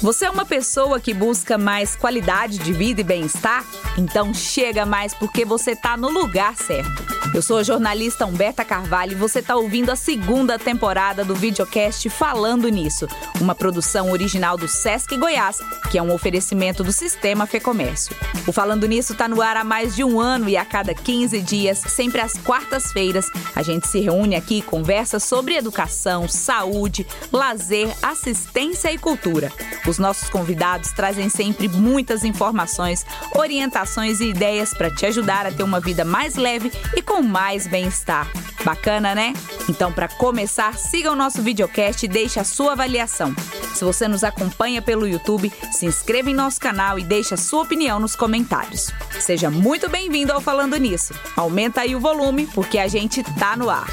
[0.00, 3.64] Você é uma pessoa que busca mais qualidade de vida e bem-estar?
[3.96, 7.17] Então chega mais porque você está no lugar certo.
[7.34, 12.08] Eu sou a jornalista Humberta Carvalho e você está ouvindo a segunda temporada do videocast
[12.08, 13.06] Falando Nisso,
[13.40, 15.58] uma produção original do Sesc Goiás,
[15.90, 18.16] que é um oferecimento do Sistema Fecomércio.
[18.46, 21.40] O Falando Nisso está no ar há mais de um ano e a cada 15
[21.42, 27.94] dias, sempre às quartas-feiras, a gente se reúne aqui e conversa sobre educação, saúde, lazer,
[28.02, 29.52] assistência e cultura.
[29.86, 33.04] Os nossos convidados trazem sempre muitas informações,
[33.34, 37.66] orientações e ideias para te ajudar a ter uma vida mais leve e com mais
[37.66, 38.30] bem-estar.
[38.64, 39.32] Bacana, né?
[39.68, 43.34] Então, para começar, siga o nosso videocast e deixe a sua avaliação.
[43.74, 47.62] Se você nos acompanha pelo YouTube, se inscreva em nosso canal e deixe a sua
[47.62, 48.90] opinião nos comentários.
[49.20, 51.14] Seja muito bem-vindo ao Falando Nisso.
[51.36, 53.88] Aumenta aí o volume, porque a gente tá no ar.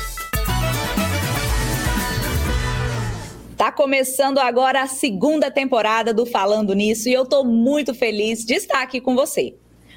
[3.57, 8.53] Tá começando agora a segunda temporada do Falando Nisso e eu tô muito feliz de
[8.53, 9.55] estar aqui com você.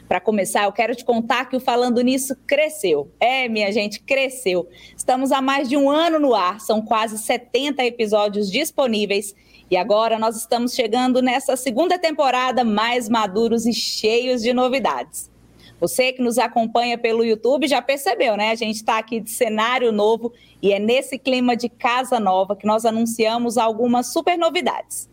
[0.08, 3.12] Para começar, eu quero te contar que o Falando Nisso cresceu.
[3.20, 4.66] É, minha gente, cresceu.
[4.96, 9.34] Estamos há mais de um ano no ar, são quase 70 episódios disponíveis
[9.70, 15.30] e agora nós estamos chegando nessa segunda temporada mais maduros e cheios de novidades.
[15.78, 18.50] Você que nos acompanha pelo YouTube já percebeu, né?
[18.50, 22.66] A gente está aqui de cenário novo e é nesse clima de casa nova que
[22.66, 25.08] nós anunciamos algumas super novidades.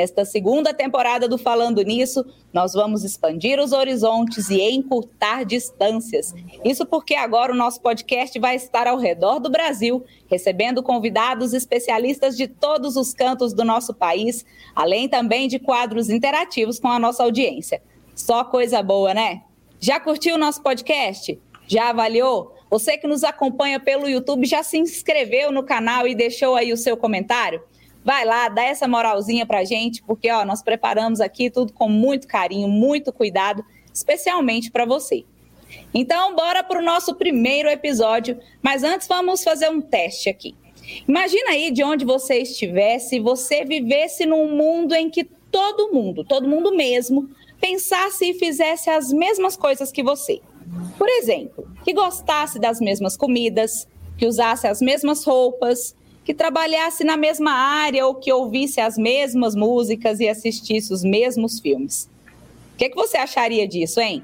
[0.00, 6.34] Nesta segunda temporada do Falando Nisso, nós vamos expandir os horizontes e encurtar distâncias.
[6.64, 12.34] Isso porque agora o nosso podcast vai estar ao redor do Brasil, recebendo convidados especialistas
[12.34, 14.42] de todos os cantos do nosso país,
[14.74, 17.82] além também de quadros interativos com a nossa audiência.
[18.16, 19.42] Só coisa boa, né?
[19.78, 21.38] Já curtiu o nosso podcast?
[21.68, 22.54] Já avaliou?
[22.70, 26.76] Você que nos acompanha pelo YouTube já se inscreveu no canal e deixou aí o
[26.78, 27.62] seu comentário?
[28.04, 32.26] Vai lá, dá essa moralzinha pra gente, porque ó, nós preparamos aqui tudo com muito
[32.26, 35.24] carinho, muito cuidado, especialmente para você.
[35.92, 40.54] Então, bora para o nosso primeiro episódio, mas antes vamos fazer um teste aqui.
[41.06, 46.48] Imagina aí de onde você estivesse, você vivesse num mundo em que todo mundo, todo
[46.48, 47.28] mundo mesmo,
[47.60, 50.40] pensasse e fizesse as mesmas coisas que você.
[50.96, 53.86] Por exemplo, que gostasse das mesmas comidas,
[54.16, 55.94] que usasse as mesmas roupas,
[56.24, 61.60] que trabalhasse na mesma área ou que ouvisse as mesmas músicas e assistisse os mesmos
[61.60, 62.08] filmes.
[62.74, 64.22] O que, que você acharia disso, hein?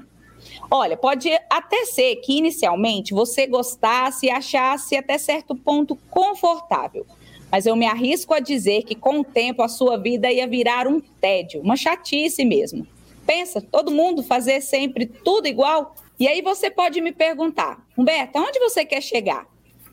[0.69, 7.05] Olha, pode até ser que inicialmente você gostasse e achasse até certo ponto confortável.
[7.51, 10.87] Mas eu me arrisco a dizer que com o tempo a sua vida ia virar
[10.87, 12.85] um tédio, uma chatice mesmo.
[13.25, 15.95] Pensa, todo mundo fazer sempre tudo igual.
[16.19, 19.47] E aí você pode me perguntar, Humberto, onde você quer chegar?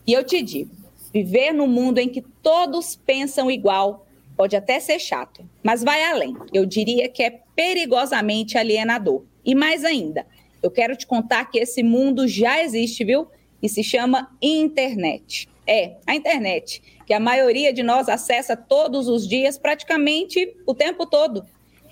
[0.06, 0.70] E eu te digo,
[1.14, 4.04] viver num mundo em que todos pensam igual
[4.36, 6.36] pode até ser chato, mas vai além.
[6.52, 9.22] Eu diria que é perigosamente alienador.
[9.44, 10.26] E mais ainda,
[10.60, 13.28] eu quero te contar que esse mundo já existe, viu?
[13.62, 15.48] E se chama internet.
[15.64, 21.06] É, a internet, que a maioria de nós acessa todos os dias, praticamente o tempo
[21.06, 21.46] todo.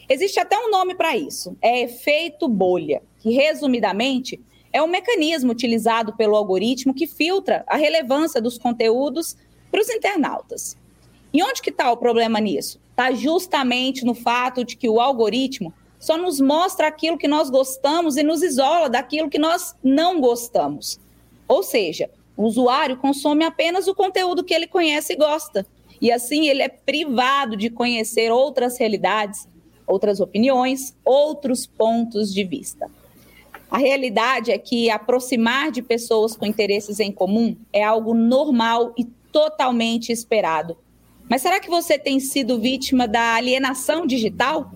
[0.09, 4.39] Existe até um nome para isso, é efeito bolha, que resumidamente
[4.73, 9.37] é um mecanismo utilizado pelo algoritmo que filtra a relevância dos conteúdos
[9.71, 10.77] para os internautas.
[11.33, 12.81] E onde que está o problema nisso?
[12.91, 18.17] Está justamente no fato de que o algoritmo só nos mostra aquilo que nós gostamos
[18.17, 20.99] e nos isola daquilo que nós não gostamos.
[21.47, 25.67] Ou seja, o usuário consome apenas o conteúdo que ele conhece e gosta.
[26.01, 29.47] E assim ele é privado de conhecer outras realidades,
[29.87, 32.91] outras opiniões, outros pontos de vista.
[33.73, 39.05] A realidade é que aproximar de pessoas com interesses em comum é algo normal e
[39.33, 40.77] totalmente esperado.
[41.27, 44.71] Mas será que você tem sido vítima da alienação digital?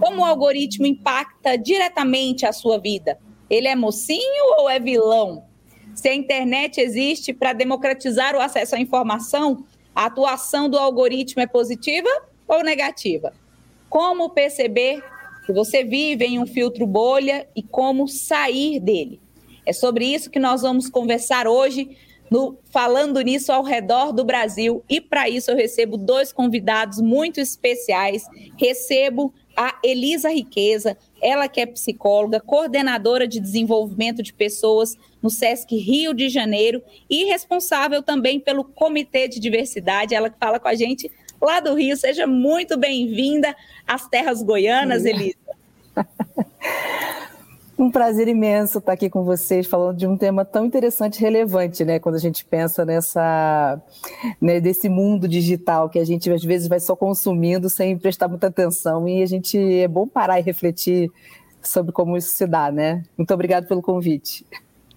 [0.00, 3.18] Como o algoritmo impacta diretamente a sua vida?
[3.50, 5.44] Ele é mocinho ou é vilão?
[5.94, 11.46] Se a internet existe para democratizar o acesso à informação, a atuação do algoritmo é
[11.46, 12.08] positiva
[12.48, 13.34] ou negativa?
[13.90, 15.02] como perceber
[15.50, 19.20] que você vive em um filtro bolha e como sair dele.
[19.66, 21.90] É sobre isso que nós vamos conversar hoje
[22.30, 24.84] no Falando Nisso ao redor do Brasil.
[24.88, 28.24] E para isso eu recebo dois convidados muito especiais.
[28.56, 35.76] Recebo a Elisa Riqueza, ela que é psicóloga, coordenadora de desenvolvimento de pessoas no SESC
[35.76, 36.80] Rio de Janeiro
[37.10, 41.10] e responsável também pelo Comitê de Diversidade, ela que fala com a gente
[41.42, 41.96] lá do Rio.
[41.96, 43.54] Seja muito bem-vinda
[43.86, 45.39] às terras goianas, Elisa.
[47.80, 51.82] Um prazer imenso estar aqui com vocês, falando de um tema tão interessante e relevante,
[51.82, 51.98] né?
[51.98, 53.80] Quando a gente pensa nessa,
[54.38, 58.48] né, desse mundo digital que a gente às vezes vai só consumindo sem prestar muita
[58.48, 59.08] atenção.
[59.08, 61.10] E a gente é bom parar e refletir
[61.62, 63.02] sobre como isso se dá, né?
[63.16, 64.44] Muito obrigado pelo convite.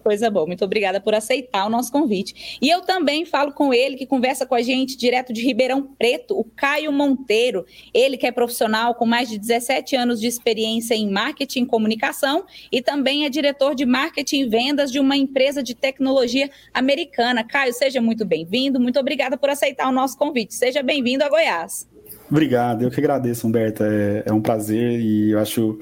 [0.04, 0.46] Coisa boa.
[0.46, 2.58] Muito obrigada por aceitar o nosso convite.
[2.60, 6.38] E eu também falo com ele, que conversa com a gente direto de Ribeirão Preto,
[6.38, 7.64] o Caio Monteiro.
[7.94, 12.44] Ele que é profissional com mais de 17 anos de experiência em marketing e comunicação
[12.70, 17.42] e também é diretor de marketing e vendas de uma empresa de tecnologia americana.
[17.42, 18.78] Caio, seja muito bem-vindo.
[18.78, 20.52] Muito obrigada por aceitar o nosso convite.
[20.52, 21.88] Seja bem-vindo a Goiás.
[22.30, 22.82] Obrigado.
[22.82, 23.86] Eu que agradeço, Humberta.
[23.86, 25.78] É, é um prazer e eu acho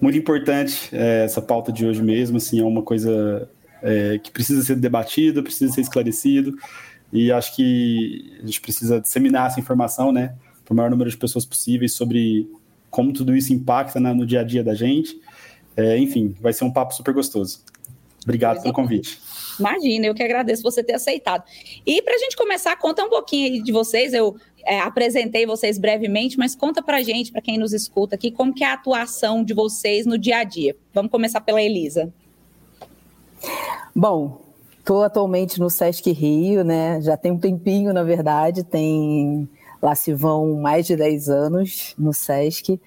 [0.00, 3.48] muito importante é, essa pauta de hoje mesmo, assim, é uma coisa
[3.82, 6.56] é, que precisa ser debatida, precisa ser esclarecido,
[7.12, 10.34] e acho que a gente precisa disseminar essa informação, né,
[10.64, 12.48] para o maior número de pessoas possíveis sobre
[12.90, 15.20] como tudo isso impacta né, no dia a dia da gente.
[15.76, 17.60] É, enfim, vai ser um papo super gostoso.
[18.24, 19.20] Obrigado pelo convite.
[19.58, 21.44] Imagina, eu que agradeço você ter aceitado.
[21.86, 24.12] E para a gente começar, conta um pouquinho aí de vocês.
[24.12, 28.52] Eu é, apresentei vocês brevemente, mas conta para gente, para quem nos escuta aqui, como
[28.52, 30.76] que é a atuação de vocês no dia a dia.
[30.92, 32.12] Vamos começar pela Elisa.
[33.94, 34.40] Bom,
[34.78, 37.00] estou atualmente no Sesc Rio, né?
[37.00, 39.48] Já tem um tempinho, na verdade, tem
[39.80, 42.80] lá se vão mais de 10 anos no Sesc.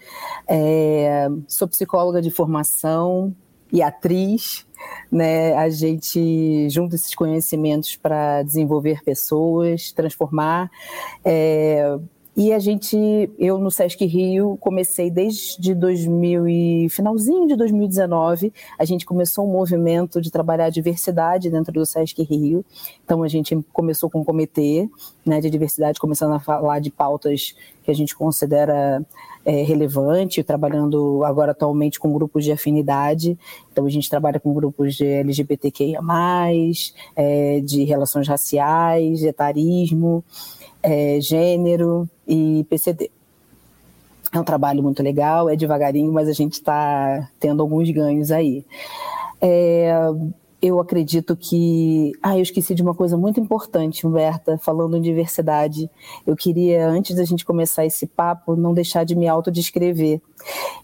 [0.47, 3.33] É, sou psicóloga de formação
[3.71, 4.65] e atriz,
[5.11, 5.53] né?
[5.55, 10.69] A gente junta esses conhecimentos para desenvolver pessoas, transformar.
[11.23, 11.97] É,
[12.41, 12.97] e a gente,
[13.37, 19.51] eu no Sesc Rio, comecei desde 2000 e finalzinho de 2019, a gente começou um
[19.51, 22.63] movimento de trabalhar a diversidade dentro do Sesc Rio.
[23.03, 24.87] Então a gente começou com um comitê
[25.25, 27.53] né, de diversidade, começando a falar de pautas
[27.83, 29.05] que a gente considera
[29.49, 33.35] é, relevante, trabalhando agora atualmente com grupos de afinidade.
[33.71, 35.99] Então a gente trabalha com grupos de LGBTQIA+,
[37.15, 40.23] é, de relações raciais, etarismo,
[40.83, 43.09] é, gênero e PCD.
[44.31, 48.63] É um trabalho muito legal, é devagarinho, mas a gente está tendo alguns ganhos aí.
[49.41, 49.91] É,
[50.61, 52.11] eu acredito que.
[52.21, 55.89] Ah, eu esqueci de uma coisa muito importante, Humberta, falando em diversidade.
[56.25, 60.21] Eu queria, antes da gente começar esse papo, não deixar de me autodescrever.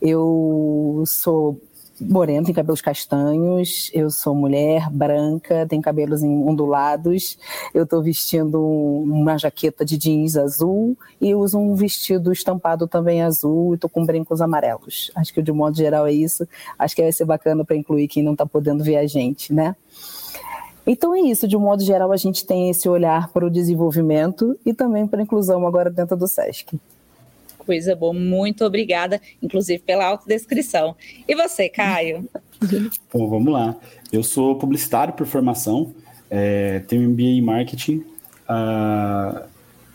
[0.01, 1.59] Eu sou
[1.99, 7.37] morena, tem cabelos castanhos, eu sou mulher, branca, tenho cabelos ondulados,
[7.73, 13.73] eu estou vestindo uma jaqueta de jeans azul e uso um vestido estampado também azul
[13.73, 15.11] e estou com brincos amarelos.
[15.15, 16.47] Acho que de modo geral é isso.
[16.77, 19.75] Acho que vai ser bacana para incluir quem não está podendo ver a gente, né?
[20.87, 24.57] Então é isso, de um modo geral a gente tem esse olhar para o desenvolvimento
[24.63, 26.79] e também para a inclusão agora dentro do SESC.
[27.65, 30.95] Coisa boa, muito obrigada, inclusive pela autodescrição.
[31.27, 32.27] E você, Caio?
[33.11, 33.75] Bom, vamos lá.
[34.11, 35.93] Eu sou publicitário por formação,
[36.29, 38.03] é, tenho MBA em marketing.
[38.47, 39.41] Uh,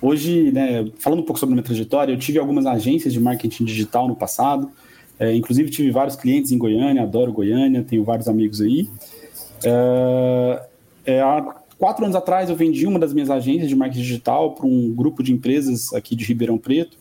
[0.03, 4.09] hoje, né, falando um pouco sobre minha trajetória, eu tive algumas agências de marketing digital
[4.09, 4.71] no passado,
[5.19, 8.89] é, inclusive tive vários clientes em Goiânia, adoro Goiânia, tenho vários amigos aí.
[9.65, 10.61] Uh,
[11.05, 14.67] é, há quatro anos atrás eu vendi uma das minhas agências de marketing digital para
[14.67, 16.97] um grupo de empresas aqui de Ribeirão Preto,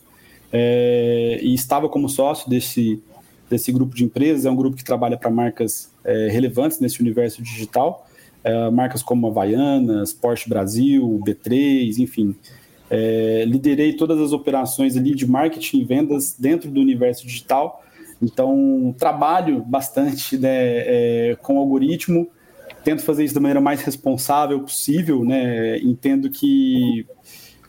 [0.52, 3.02] é, e estava como sócio desse,
[3.48, 4.44] desse grupo de empresas.
[4.44, 8.06] É um grupo que trabalha para marcas é, relevantes nesse universo digital,
[8.42, 12.34] é, marcas como Havaianas, Porsche Brasil, B3, enfim.
[12.88, 17.84] É, liderei todas as operações ali de marketing e vendas dentro do universo digital.
[18.20, 22.28] Então, trabalho bastante né, é, com algoritmo,
[22.82, 25.78] tento fazer isso da maneira mais responsável possível, né?
[25.78, 27.06] Entendo que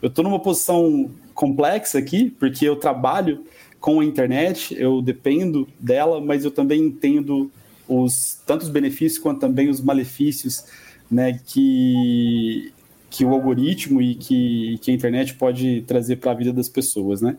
[0.00, 1.10] eu estou numa posição
[1.42, 3.44] complexa aqui, porque eu trabalho
[3.80, 7.50] com a internet, eu dependo dela, mas eu também entendo
[7.88, 10.64] os tantos benefícios quanto também os malefícios
[11.10, 12.72] né, que,
[13.10, 17.20] que o algoritmo e que, que a internet pode trazer para a vida das pessoas.
[17.20, 17.36] Né?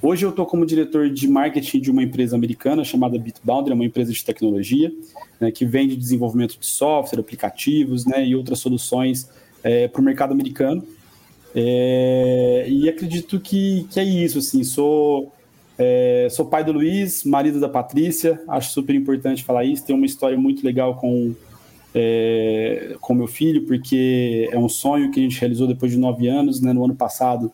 [0.00, 4.12] Hoje eu estou como diretor de marketing de uma empresa americana chamada Bitboundary, uma empresa
[4.12, 4.92] de tecnologia
[5.40, 9.28] né, que vende desenvolvimento de software, aplicativos né, e outras soluções
[9.64, 10.86] é, para o mercado americano.
[11.54, 15.32] É, e acredito que, que é isso, assim, sou,
[15.76, 20.06] é, sou pai do Luiz, marido da Patrícia, acho super importante falar isso, tem uma
[20.06, 21.34] história muito legal com,
[21.94, 26.28] é, com meu filho, porque é um sonho que a gente realizou depois de nove
[26.28, 27.50] anos, né, no ano passado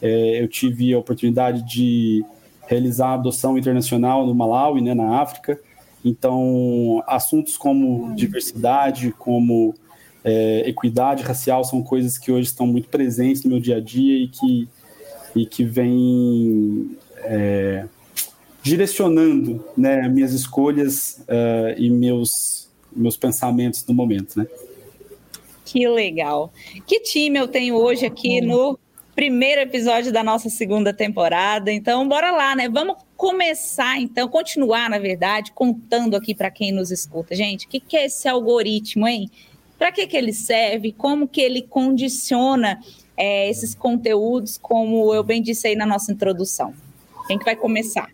[0.00, 2.24] é, eu tive a oportunidade de
[2.66, 5.58] realizar a adoção internacional no Malawi, né, na África,
[6.04, 9.74] então assuntos como diversidade, como
[10.28, 14.24] é, equidade racial são coisas que hoje estão muito presentes no meu dia a dia
[14.24, 14.68] e que,
[15.36, 17.86] e que vêm é,
[18.60, 24.48] direcionando né, minhas escolhas uh, e meus, meus pensamentos no momento, né?
[25.64, 26.52] Que legal.
[26.84, 28.76] Que time eu tenho hoje aqui no
[29.14, 31.72] primeiro episódio da nossa segunda temporada.
[31.72, 32.68] Então, bora lá, né?
[32.68, 37.34] Vamos começar, então, continuar, na verdade, contando aqui para quem nos escuta.
[37.34, 39.30] Gente, o que, que é esse algoritmo, hein?
[39.78, 40.92] Para que, que ele serve?
[40.92, 42.80] Como que ele condiciona
[43.16, 46.72] é, esses conteúdos, como eu bem disse aí na nossa introdução?
[47.26, 48.08] Quem que vai começar?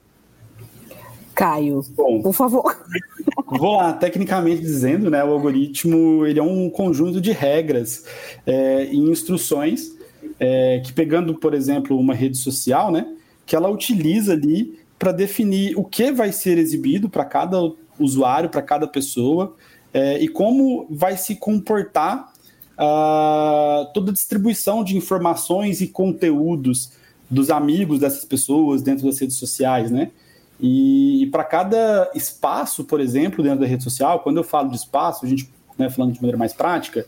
[1.34, 2.76] Caio, Bom, por favor.
[3.48, 8.04] Vou lá, tecnicamente dizendo, né, o algoritmo ele é um conjunto de regras
[8.46, 9.92] é, e instruções
[10.38, 13.06] é, que pegando, por exemplo, uma rede social, né,
[13.46, 17.58] que ela utiliza ali para definir o que vai ser exibido para cada
[17.98, 19.56] usuário, para cada pessoa,
[19.92, 22.32] é, e como vai se comportar
[22.74, 26.92] uh, toda a distribuição de informações e conteúdos
[27.28, 30.10] dos amigos dessas pessoas dentro das redes sociais, né?
[30.60, 34.76] E, e para cada espaço, por exemplo, dentro da rede social, quando eu falo de
[34.76, 37.06] espaço, a gente, né, falando de maneira mais prática,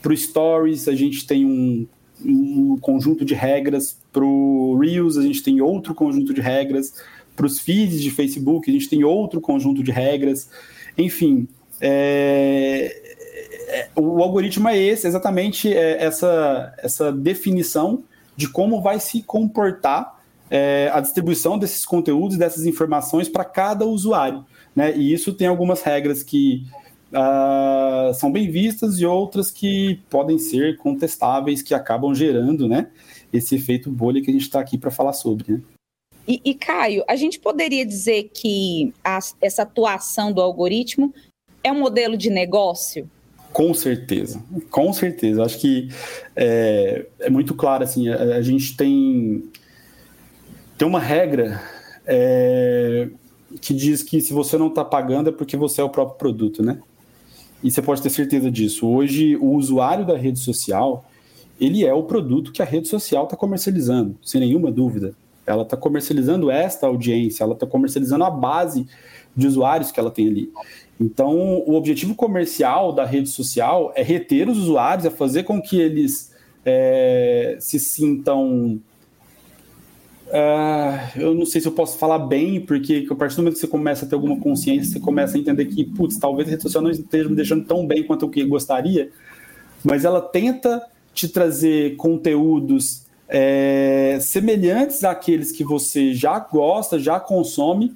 [0.00, 1.86] para o Stories a gente tem um
[2.24, 6.94] um conjunto de regras para o Reels, a gente tem outro conjunto de regras
[7.34, 10.48] para os feeds de Facebook, a gente tem outro conjunto de regras.
[10.96, 11.48] Enfim,
[11.84, 13.02] é,
[13.68, 18.04] é, o algoritmo é esse, exatamente é, essa, essa definição
[18.36, 24.44] de como vai se comportar é, a distribuição desses conteúdos, dessas informações para cada usuário.
[24.76, 24.96] Né?
[24.96, 26.64] E isso tem algumas regras que
[27.10, 32.88] uh, são bem vistas e outras que podem ser contestáveis, que acabam gerando né,
[33.32, 35.52] esse efeito bolha que a gente está aqui para falar sobre.
[35.52, 35.60] Né?
[36.28, 41.12] E, e, Caio, a gente poderia dizer que a, essa atuação do algoritmo
[41.62, 43.08] é um modelo de negócio?
[43.52, 45.44] Com certeza, com certeza.
[45.44, 45.88] Acho que
[46.34, 48.08] é, é muito claro assim.
[48.08, 49.44] A, a, gente tem
[50.78, 51.60] tem uma regra
[52.06, 53.08] é,
[53.60, 56.62] que diz que se você não está pagando é porque você é o próprio produto,
[56.62, 56.78] né?
[57.62, 58.88] E você pode ter certeza disso.
[58.88, 61.04] Hoje, o usuário da rede social,
[61.60, 65.14] ele é o produto que a rede social está comercializando, sem nenhuma dúvida.
[65.46, 68.86] Ela está comercializando esta audiência, ela está comercializando a base
[69.36, 70.52] de usuários que ela tem ali.
[71.02, 75.80] Então, o objetivo comercial da rede social é reter os usuários, é fazer com que
[75.80, 76.32] eles
[76.64, 78.80] é, se sintam
[80.32, 83.60] Uh, eu não sei se eu posso falar bem, porque a partir do momento que
[83.60, 86.62] você começa a ter alguma consciência, você começa a entender que, putz, talvez a rede
[86.62, 89.10] social não esteja me deixando tão bem quanto eu gostaria,
[89.84, 90.82] mas ela tenta
[91.12, 97.94] te trazer conteúdos é, semelhantes àqueles que você já gosta, já consome,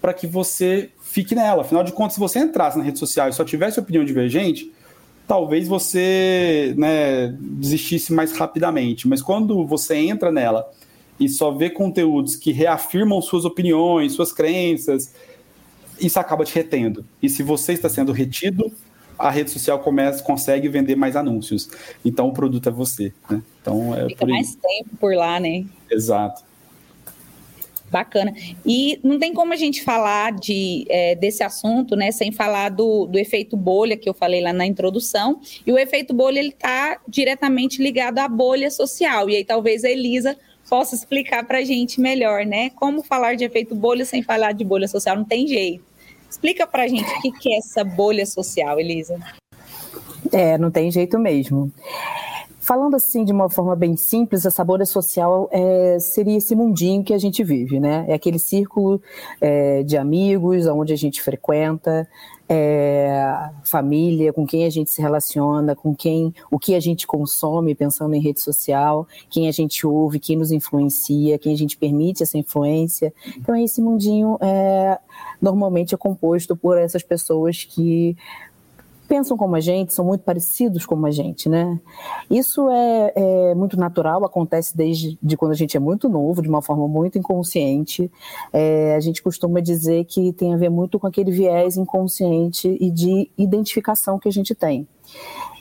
[0.00, 1.62] para que você fique nela.
[1.62, 4.72] Afinal de contas, se você entrasse na rede social e só tivesse opinião divergente,
[5.26, 9.08] talvez você né, desistisse mais rapidamente.
[9.08, 10.70] Mas quando você entra nela
[11.18, 15.14] e só vê conteúdos que reafirmam suas opiniões, suas crenças,
[15.98, 17.04] isso acaba te retendo.
[17.22, 18.70] E se você está sendo retido,
[19.18, 21.68] a rede social começa, consegue vender mais anúncios.
[22.04, 23.12] Então o produto é você.
[23.28, 23.42] Né?
[23.60, 25.64] Então, é Fica mais tempo por lá, né?
[25.90, 26.47] Exato.
[27.90, 28.34] Bacana.
[28.66, 33.06] E não tem como a gente falar de, é, desse assunto, né, sem falar do,
[33.06, 35.40] do efeito bolha que eu falei lá na introdução.
[35.66, 39.30] E o efeito bolha ele está diretamente ligado à bolha social.
[39.30, 40.36] E aí talvez a Elisa
[40.68, 42.70] possa explicar para a gente melhor, né?
[42.70, 45.16] Como falar de efeito bolha sem falar de bolha social?
[45.16, 45.84] Não tem jeito.
[46.30, 49.18] Explica para a gente o que, que é essa bolha social, Elisa.
[50.30, 51.72] É, não tem jeito mesmo.
[52.68, 57.14] Falando assim de uma forma bem simples, essa bolha social é, seria esse mundinho que
[57.14, 58.04] a gente vive, né?
[58.06, 59.00] É aquele círculo
[59.40, 62.06] é, de amigos, onde a gente frequenta,
[62.46, 67.74] é, família, com quem a gente se relaciona, com quem, o que a gente consome,
[67.74, 72.22] pensando em rede social, quem a gente ouve, quem nos influencia, quem a gente permite
[72.22, 73.14] essa influência.
[73.34, 74.98] Então, esse mundinho é,
[75.40, 78.14] normalmente é composto por essas pessoas que
[79.08, 81.80] pensam como a gente, são muito parecidos como a gente, né?
[82.30, 86.48] Isso é, é, muito natural, acontece desde de quando a gente é muito novo, de
[86.48, 88.10] uma forma muito inconsciente.
[88.52, 92.90] É, a gente costuma dizer que tem a ver muito com aquele viés inconsciente e
[92.90, 94.86] de identificação que a gente tem.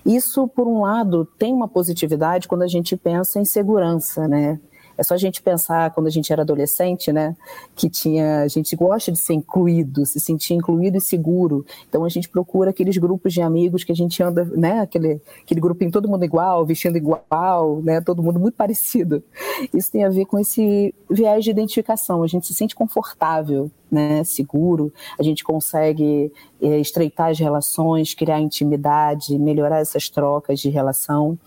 [0.05, 4.59] Isso, por um lado, tem uma positividade quando a gente pensa em segurança, né?
[4.97, 7.35] É só a gente pensar quando a gente era adolescente, né?
[7.75, 11.65] Que tinha, a gente gosta de ser incluído, se sentir incluído e seguro.
[11.87, 14.79] Então a gente procura aqueles grupos de amigos que a gente anda, né?
[14.81, 18.01] Aquele, aquele grupinho todo mundo igual, vestindo igual, né?
[18.01, 19.23] Todo mundo muito parecido.
[19.73, 22.23] Isso tem a ver com esse viés de identificação.
[22.23, 28.39] A gente se sente confortável, né, seguro, a gente consegue é, estreitar as relações, criar
[28.39, 31.37] intimidade, melhorar essas trocas de relação.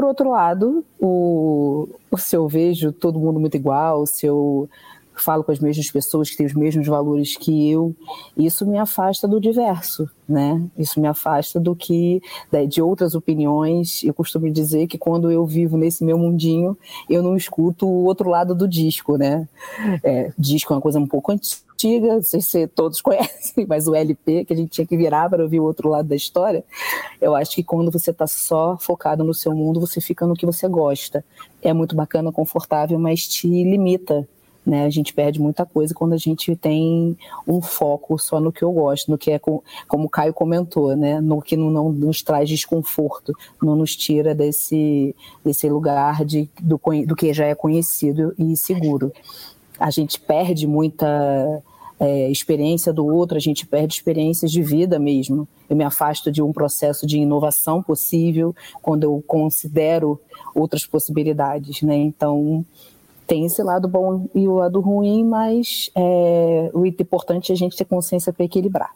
[0.00, 4.66] Por outro lado, o, se eu vejo todo mundo muito igual, se eu
[5.22, 7.94] falo com as mesmas pessoas que têm os mesmos valores que eu,
[8.36, 10.62] isso me afasta do diverso, né?
[10.76, 12.22] Isso me afasta do que
[12.68, 14.02] de outras opiniões.
[14.04, 16.76] Eu costumo dizer que quando eu vivo nesse meu mundinho,
[17.08, 19.48] eu não escuto o outro lado do disco, né?
[20.02, 23.94] É, disco é uma coisa um pouco antiga, não sei se todos conhecem, mas o
[23.94, 26.64] LP que a gente tinha que virar para ouvir o outro lado da história.
[27.20, 30.46] Eu acho que quando você está só focado no seu mundo, você fica no que
[30.46, 31.24] você gosta.
[31.62, 34.28] É muito bacana, confortável, mas te limita
[34.64, 34.84] né?
[34.84, 38.72] A gente perde muita coisa quando a gente tem um foco só no que eu
[38.72, 41.20] gosto, no que é como o Caio comentou, né?
[41.20, 45.14] No que não, não, nos traz desconforto, não nos tira desse,
[45.44, 49.12] desse lugar de, do, do que já é conhecido e seguro.
[49.78, 51.62] A gente perde muita
[51.98, 55.46] é, experiência do outro, a gente perde experiências de vida mesmo.
[55.68, 60.20] Eu me afasto de um processo de inovação possível quando eu considero
[60.54, 61.96] outras possibilidades, né?
[61.96, 62.64] Então,
[63.30, 67.76] tem esse lado bom e o lado ruim, mas é, o importante é a gente
[67.76, 68.90] ter consciência para equilibrar.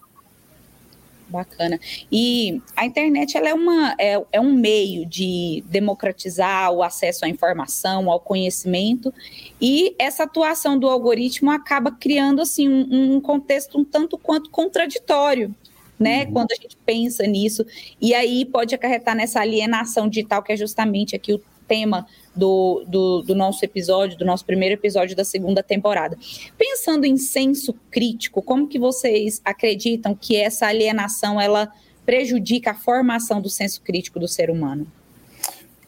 [1.29, 1.79] Bacana.
[2.11, 7.29] E a internet ela é, uma, é, é um meio de democratizar o acesso à
[7.29, 9.15] informação, ao conhecimento,
[9.61, 15.55] e essa atuação do algoritmo acaba criando assim um, um contexto um tanto quanto contraditório.
[15.97, 16.33] Né, uhum.
[16.33, 17.65] quando a gente pensa nisso,
[18.01, 23.23] e aí pode acarretar nessa alienação digital, que é justamente aqui o tema do, do,
[23.23, 26.17] do, nosso episódio, do nosso primeiro episódio da segunda temporada.
[26.57, 31.71] Pensando em senso crítico, como que vocês acreditam que essa alienação ela
[32.05, 34.87] prejudica a formação do senso crítico do ser humano?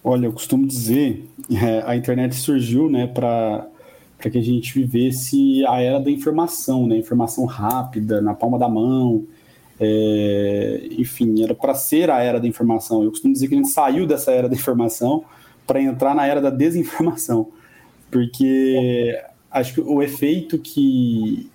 [0.03, 3.69] Olha, eu costumo dizer, é, a internet surgiu, né, para
[4.19, 8.67] para que a gente vivesse a era da informação, né, informação rápida, na palma da
[8.67, 9.27] mão,
[9.79, 13.03] é, enfim, era para ser a era da informação.
[13.03, 15.25] Eu costumo dizer que a gente saiu dessa era da informação
[15.67, 17.49] para entrar na era da desinformação.
[18.11, 19.19] Porque
[19.51, 21.51] acho que o efeito que,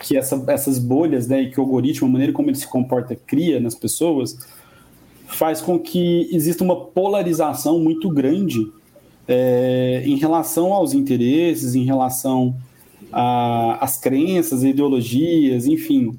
[0.00, 3.14] que essa, essas bolhas né, e que o algoritmo, a maneira como ele se comporta,
[3.14, 4.38] cria nas pessoas,
[5.26, 8.70] faz com que exista uma polarização muito grande
[9.28, 12.56] é, em relação aos interesses, em relação
[13.12, 16.18] às crenças, ideologias, enfim.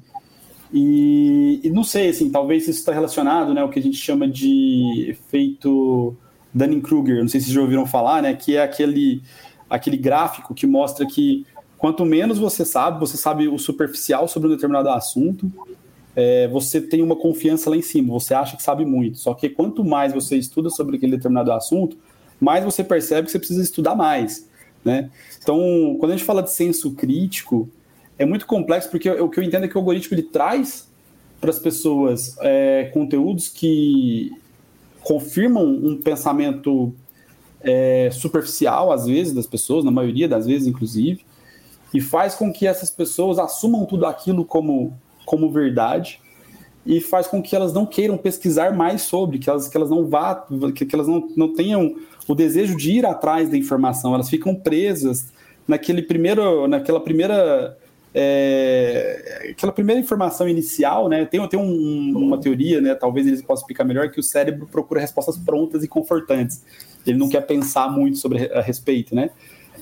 [0.72, 4.26] E, e, não sei, assim, talvez isso está relacionado, né, o que a gente chama
[4.26, 6.16] de efeito
[6.54, 9.22] Dunning-Kruger, não sei se vocês já ouviram falar, né, que é aquele,
[9.68, 11.46] aquele gráfico que mostra que
[11.78, 15.50] quanto menos você sabe, você sabe o superficial sobre um determinado assunto,
[16.14, 19.18] é, você tem uma confiança lá em cima, você acha que sabe muito.
[19.18, 21.96] Só que quanto mais você estuda sobre aquele determinado assunto,
[22.38, 24.48] mais você percebe que você precisa estudar mais.
[24.84, 25.10] Né?
[25.42, 27.68] Então, quando a gente fala de senso crítico,
[28.18, 30.88] é muito complexo, porque o que eu entendo é que o algoritmo ele traz
[31.40, 34.30] para as pessoas é, conteúdos que
[35.02, 36.92] confirmam um pensamento
[37.60, 41.24] é, superficial, às vezes, das pessoas, na maioria das vezes, inclusive,
[41.92, 46.20] e faz com que essas pessoas assumam tudo aquilo como, como verdade
[46.84, 50.06] e faz com que elas não queiram pesquisar mais sobre, que elas, que elas não
[50.06, 51.94] vá, que, que elas não, não tenham
[52.26, 55.32] o desejo de ir atrás da informação, elas ficam presas
[55.66, 57.78] naquele primeiro, naquela primeira
[58.14, 61.24] é, aquela primeira informação inicial, né?
[61.24, 62.94] Tem, tem um, uma teoria, né?
[62.94, 66.62] Talvez eles possam explicar melhor, que o cérebro procura respostas prontas e confortantes.
[67.06, 69.30] Ele não quer pensar muito sobre a respeito, né?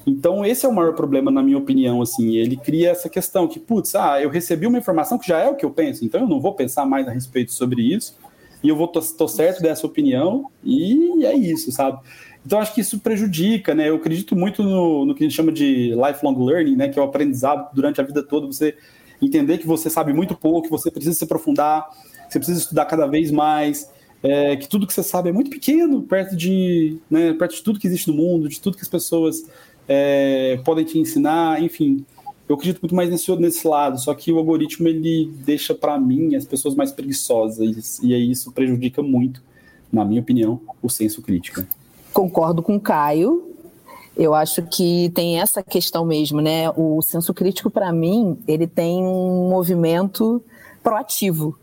[0.07, 2.37] Então, esse é o maior problema, na minha opinião, assim.
[2.37, 5.55] Ele cria essa questão que, putz, ah, eu recebi uma informação que já é o
[5.55, 8.17] que eu penso, então eu não vou pensar mais a respeito sobre isso,
[8.63, 11.99] e eu vou tô, tô certo dessa opinião, e é isso, sabe?
[12.45, 13.89] Então, acho que isso prejudica, né?
[13.89, 16.89] Eu acredito muito no, no que a gente chama de lifelong learning, né?
[16.89, 18.75] Que é o aprendizado durante a vida toda, você
[19.21, 21.87] entender que você sabe muito pouco, que você precisa se aprofundar,
[22.29, 23.91] você precisa estudar cada vez mais,
[24.23, 27.79] é, que tudo que você sabe é muito pequeno perto de, né, perto de tudo
[27.79, 29.45] que existe no mundo, de tudo que as pessoas
[29.87, 32.05] é, podem te ensinar, enfim.
[32.49, 36.35] Eu acredito muito mais nesse, nesse lado, só que o algoritmo ele deixa para mim
[36.35, 39.43] as pessoas mais preguiçosas e aí isso prejudica muito,
[39.93, 41.65] na minha opinião, o senso crítico
[42.21, 43.47] concordo com o Caio.
[44.15, 46.69] Eu acho que tem essa questão mesmo, né?
[46.77, 50.43] O senso crítico, para mim, ele tem um movimento
[50.83, 51.57] proativo.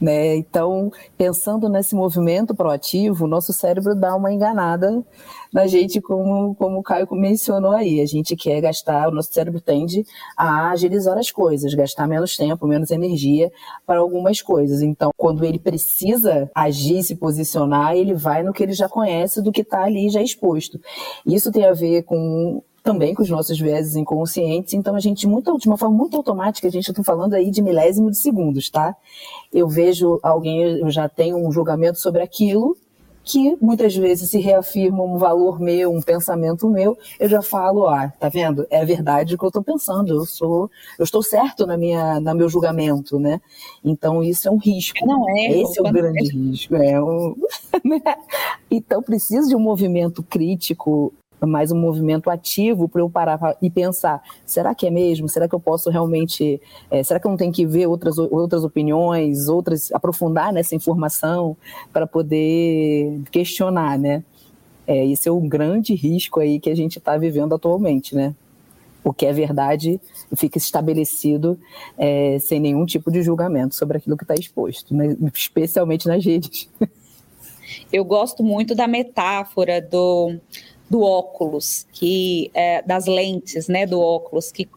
[0.00, 0.36] Né?
[0.36, 5.04] Então, pensando nesse movimento proativo, o nosso cérebro dá uma enganada
[5.52, 8.00] na gente, como, como o Caio mencionou aí.
[8.00, 10.04] A gente quer gastar, o nosso cérebro tende
[10.36, 13.50] a agilizar as coisas, gastar menos tempo, menos energia
[13.84, 14.82] para algumas coisas.
[14.82, 19.50] Então, quando ele precisa agir, se posicionar, ele vai no que ele já conhece do
[19.50, 20.80] que está ali já exposto.
[21.26, 25.58] Isso tem a ver com também com os nossos vieses inconscientes, então a gente, muito,
[25.58, 28.96] de uma forma muito automática, a gente está falando aí de milésimo de segundos, tá?
[29.52, 32.74] Eu vejo alguém, eu já tenho um julgamento sobre aquilo,
[33.22, 38.10] que muitas vezes se reafirma um valor meu, um pensamento meu, eu já falo, ah,
[38.18, 38.66] tá vendo?
[38.70, 42.48] É verdade que eu estou pensando, eu sou, eu estou certo na minha, no meu
[42.48, 43.38] julgamento, né?
[43.84, 45.04] Então isso é um risco.
[45.04, 45.60] Não é?
[45.60, 46.74] Esse é o grande risco.
[46.74, 47.36] É um...
[47.84, 48.00] Né?
[48.70, 51.12] então precisa de um movimento crítico
[51.46, 55.28] mais um movimento ativo para eu parar e pensar: será que é mesmo?
[55.28, 56.60] Será que eu posso realmente?
[56.90, 61.56] É, será que eu não tenho que ver outras, outras opiniões, outras aprofundar nessa informação
[61.92, 64.24] para poder questionar, né?
[64.86, 68.34] É, esse é o grande risco aí que a gente está vivendo atualmente, né?
[69.04, 70.00] O que é verdade
[70.36, 71.58] fica estabelecido
[71.96, 75.16] é, sem nenhum tipo de julgamento sobre aquilo que está exposto, né?
[75.34, 76.68] especialmente nas redes.
[77.92, 80.36] Eu gosto muito da metáfora do
[80.88, 84.68] do óculos, que é, das lentes, né, do óculos, que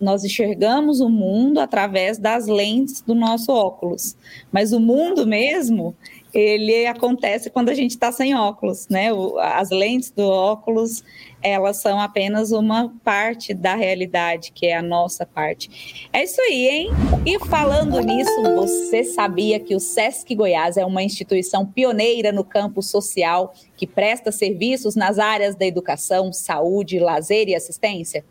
[0.00, 4.16] nós enxergamos o mundo através das lentes do nosso óculos,
[4.50, 5.94] mas o mundo mesmo
[6.32, 9.08] ele acontece quando a gente está sem óculos, né?
[9.40, 11.02] As lentes do óculos,
[11.42, 16.08] elas são apenas uma parte da realidade, que é a nossa parte.
[16.12, 16.90] É isso aí, hein?
[17.26, 22.82] E falando nisso, você sabia que o SESC Goiás é uma instituição pioneira no campo
[22.82, 28.24] social que presta serviços nas áreas da educação, saúde, lazer e assistência?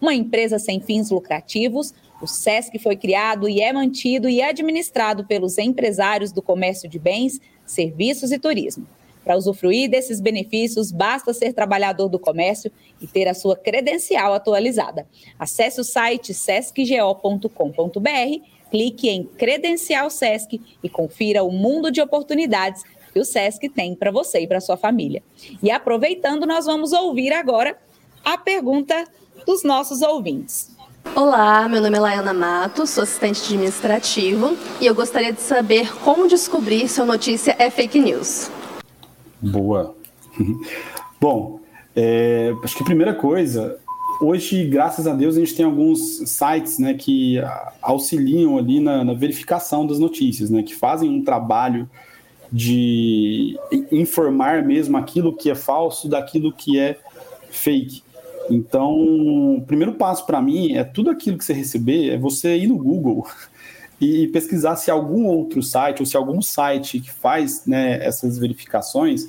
[0.00, 5.58] Uma empresa sem fins lucrativos, o SESC foi criado e é mantido e administrado pelos
[5.58, 8.86] empresários do comércio de bens, serviços e turismo.
[9.24, 15.06] Para usufruir desses benefícios, basta ser trabalhador do comércio e ter a sua credencial atualizada.
[15.36, 17.50] Acesse o site sescgo.com.br,
[18.70, 24.12] clique em Credencial Sesc e confira o mundo de oportunidades que o Sesc tem para
[24.12, 25.22] você e para sua família.
[25.60, 27.76] E aproveitando, nós vamos ouvir agora
[28.24, 29.06] a pergunta
[29.44, 30.75] dos nossos ouvintes.
[31.14, 36.28] Olá, meu nome é Laiana Mato, sou assistente administrativo e eu gostaria de saber como
[36.28, 38.50] descobrir se a notícia é fake news.
[39.40, 39.94] Boa.
[41.20, 41.60] Bom,
[41.94, 43.78] é, acho que a primeira coisa,
[44.20, 47.36] hoje, graças a Deus, a gente tem alguns sites né, que
[47.80, 51.88] auxiliam ali na, na verificação das notícias, né, que fazem um trabalho
[52.52, 53.58] de
[53.90, 56.98] informar mesmo aquilo que é falso daquilo que é
[57.50, 58.02] fake.
[58.50, 62.66] Então, o primeiro passo para mim é tudo aquilo que você receber, é você ir
[62.66, 63.26] no Google
[64.00, 69.28] e pesquisar se algum outro site ou se algum site que faz né, essas verificações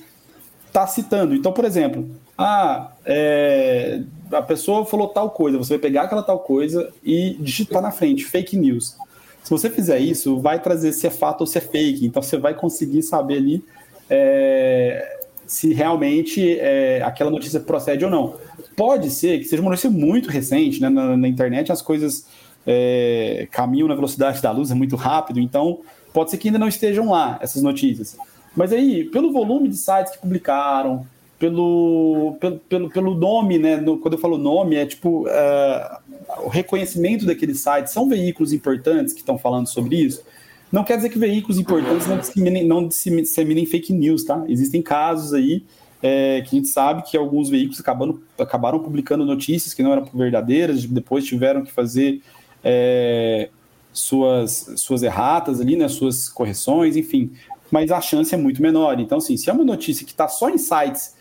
[0.67, 1.33] está citando.
[1.33, 4.01] Então, por exemplo, ah, é,
[4.31, 8.25] a pessoa falou tal coisa, você vai pegar aquela tal coisa e digitar na frente,
[8.25, 8.95] fake news.
[9.43, 12.05] Se você fizer isso, vai trazer se é fato ou se é fake.
[12.05, 13.63] Então, você vai conseguir saber ali
[14.09, 15.16] é,
[15.47, 18.35] se realmente é, aquela notícia procede ou não.
[18.75, 20.89] Pode ser que seja uma notícia muito recente, né?
[20.89, 22.27] na, na internet as coisas
[22.65, 25.79] é, caminham na velocidade da luz, é muito rápido, então
[26.13, 28.17] pode ser que ainda não estejam lá essas notícias.
[28.55, 31.05] Mas aí, pelo volume de sites que publicaram,
[31.39, 33.77] pelo, pelo, pelo, pelo nome, né?
[33.77, 39.13] No, quando eu falo nome, é tipo uh, o reconhecimento daqueles sites, são veículos importantes
[39.13, 40.23] que estão falando sobre isso.
[40.71, 44.43] Não quer dizer que veículos importantes não disseminem, não disseminem fake news, tá?
[44.47, 45.63] Existem casos aí
[46.01, 50.05] é, que a gente sabe que alguns veículos acabando, acabaram publicando notícias que não eram
[50.13, 52.21] verdadeiras, depois tiveram que fazer
[52.63, 53.49] é,
[53.93, 57.31] suas, suas erratas ali, né, suas correções, enfim.
[57.71, 58.99] Mas a chance é muito menor.
[58.99, 61.15] Então, assim, se é uma notícia que está só em sites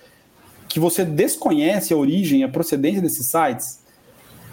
[0.69, 3.81] que você desconhece a origem, a procedência desses sites,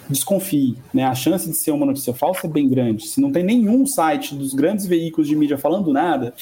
[0.08, 0.76] desconfie.
[0.92, 1.04] Né?
[1.04, 3.06] A chance de ser uma notícia falsa é bem grande.
[3.06, 6.34] Se não tem nenhum site dos grandes veículos de mídia falando nada,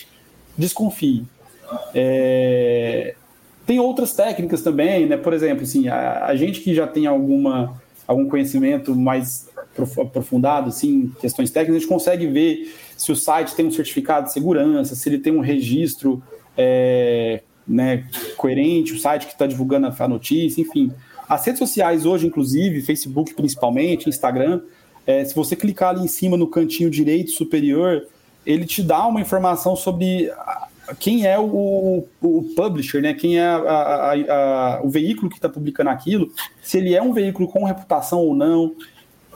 [0.56, 1.24] desconfie.
[1.94, 3.14] É...
[3.66, 5.16] Tem outras técnicas também, né?
[5.16, 9.48] Por exemplo, assim, a, a, gente que já tem alguma, algum conhecimento mais
[10.00, 14.32] aprofundado, assim, questões técnicas, a gente consegue ver se o site tem um certificado de
[14.32, 16.22] segurança, se ele tem um registro
[16.58, 18.04] é, né,
[18.36, 20.92] coerente, o site que está divulgando a notícia, enfim.
[21.32, 24.60] As redes sociais hoje, inclusive, Facebook principalmente, Instagram,
[25.06, 28.06] é, se você clicar ali em cima no cantinho direito superior,
[28.44, 30.30] ele te dá uma informação sobre
[31.00, 33.14] quem é o, o publisher, né?
[33.14, 36.30] quem é a, a, a, o veículo que está publicando aquilo,
[36.62, 38.74] se ele é um veículo com reputação ou não.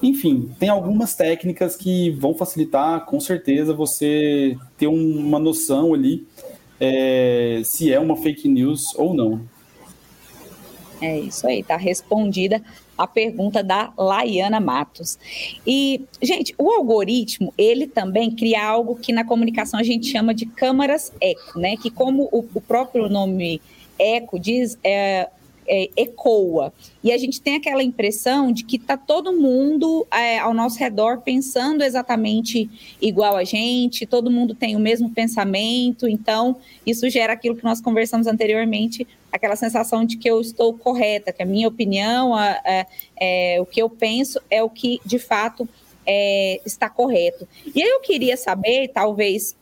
[0.03, 6.27] Enfim, tem algumas técnicas que vão facilitar, com certeza, você ter uma noção ali
[6.79, 9.56] é, se é uma fake news ou não.
[11.01, 12.63] É isso aí, tá respondida
[12.97, 15.19] a pergunta da Laiana Matos.
[15.67, 20.47] E, gente, o algoritmo, ele também cria algo que na comunicação a gente chama de
[20.47, 21.77] câmaras eco, né?
[21.77, 23.61] Que como o, o próprio nome
[23.99, 25.29] eco diz, é,
[25.69, 26.73] é, ecoa.
[27.03, 31.21] E a gente tem aquela impressão de que está todo mundo é, ao nosso redor
[31.23, 32.69] pensando exatamente
[33.01, 37.81] igual a gente, todo mundo tem o mesmo pensamento, então isso gera aquilo que nós
[37.81, 42.87] conversamos anteriormente, aquela sensação de que eu estou correta, que a minha opinião, a, a,
[43.21, 45.69] é, o que eu penso é o que de fato
[46.07, 47.47] é, está correto.
[47.75, 49.57] E aí eu queria saber, talvez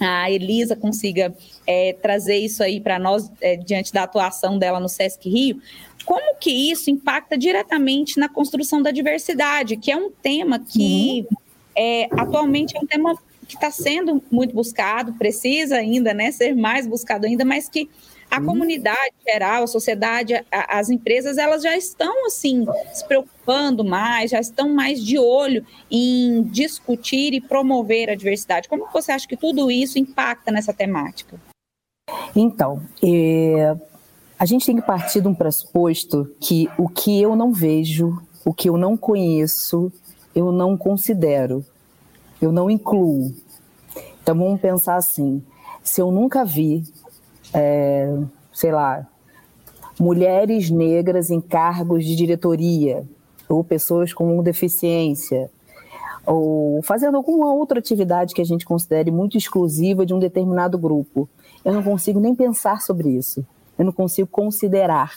[0.00, 1.34] a Elisa consiga
[1.66, 5.60] é, trazer isso aí para nós é, diante da atuação dela no Sesc Rio.
[6.04, 11.36] Como que isso impacta diretamente na construção da diversidade, que é um tema que uhum.
[11.76, 13.16] é, atualmente é um tema
[13.48, 17.88] que está sendo muito buscado, precisa ainda né, ser mais buscado ainda, mas que
[18.30, 18.46] a uhum.
[18.46, 24.40] comunidade geral, a sociedade, a, as empresas, elas já estão assim se preocupando mais, já
[24.40, 28.68] estão mais de olho em discutir e promover a diversidade.
[28.68, 31.38] Como você acha que tudo isso impacta nessa temática?
[32.34, 33.76] Então, é,
[34.38, 38.52] a gente tem que partir de um pressuposto que o que eu não vejo, o
[38.52, 39.92] que eu não conheço,
[40.34, 41.64] eu não considero,
[42.40, 43.32] eu não incluo.
[44.22, 45.42] Então vamos pensar assim:
[45.82, 46.82] se eu nunca vi
[47.54, 48.12] é,
[48.52, 49.06] sei lá,
[49.98, 53.04] mulheres negras em cargos de diretoria,
[53.48, 55.50] ou pessoas com deficiência,
[56.26, 61.28] ou fazendo alguma outra atividade que a gente considere muito exclusiva de um determinado grupo.
[61.64, 63.44] Eu não consigo nem pensar sobre isso.
[63.78, 65.12] Eu não consigo considerar.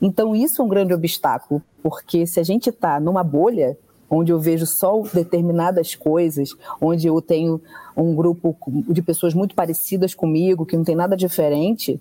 [0.00, 3.76] Então, isso é um grande obstáculo, porque se a gente está numa bolha,
[4.10, 7.60] onde eu vejo só determinadas coisas, onde eu tenho
[7.96, 8.56] um grupo
[8.88, 12.00] de pessoas muito parecidas comigo, que não tem nada diferente,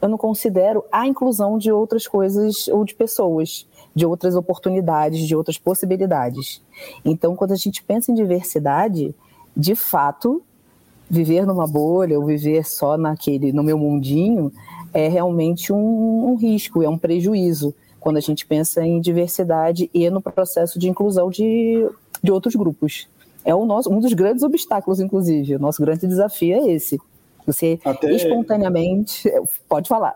[0.00, 5.34] eu não considero a inclusão de outras coisas ou de pessoas, de outras oportunidades, de
[5.34, 6.62] outras possibilidades.
[7.04, 9.14] Então, quando a gente pensa em diversidade,
[9.56, 10.42] de fato,
[11.08, 14.52] viver numa bolha ou viver só naquele, no meu mundinho,
[14.92, 20.08] é realmente um, um risco, é um prejuízo quando a gente pensa em diversidade e
[20.10, 21.88] no processo de inclusão de,
[22.22, 23.08] de outros grupos.
[23.44, 25.56] É o nosso, um dos grandes obstáculos, inclusive.
[25.56, 27.00] O nosso grande desafio é esse.
[27.46, 28.12] Você até...
[28.12, 29.30] espontaneamente.
[29.68, 30.14] Pode falar.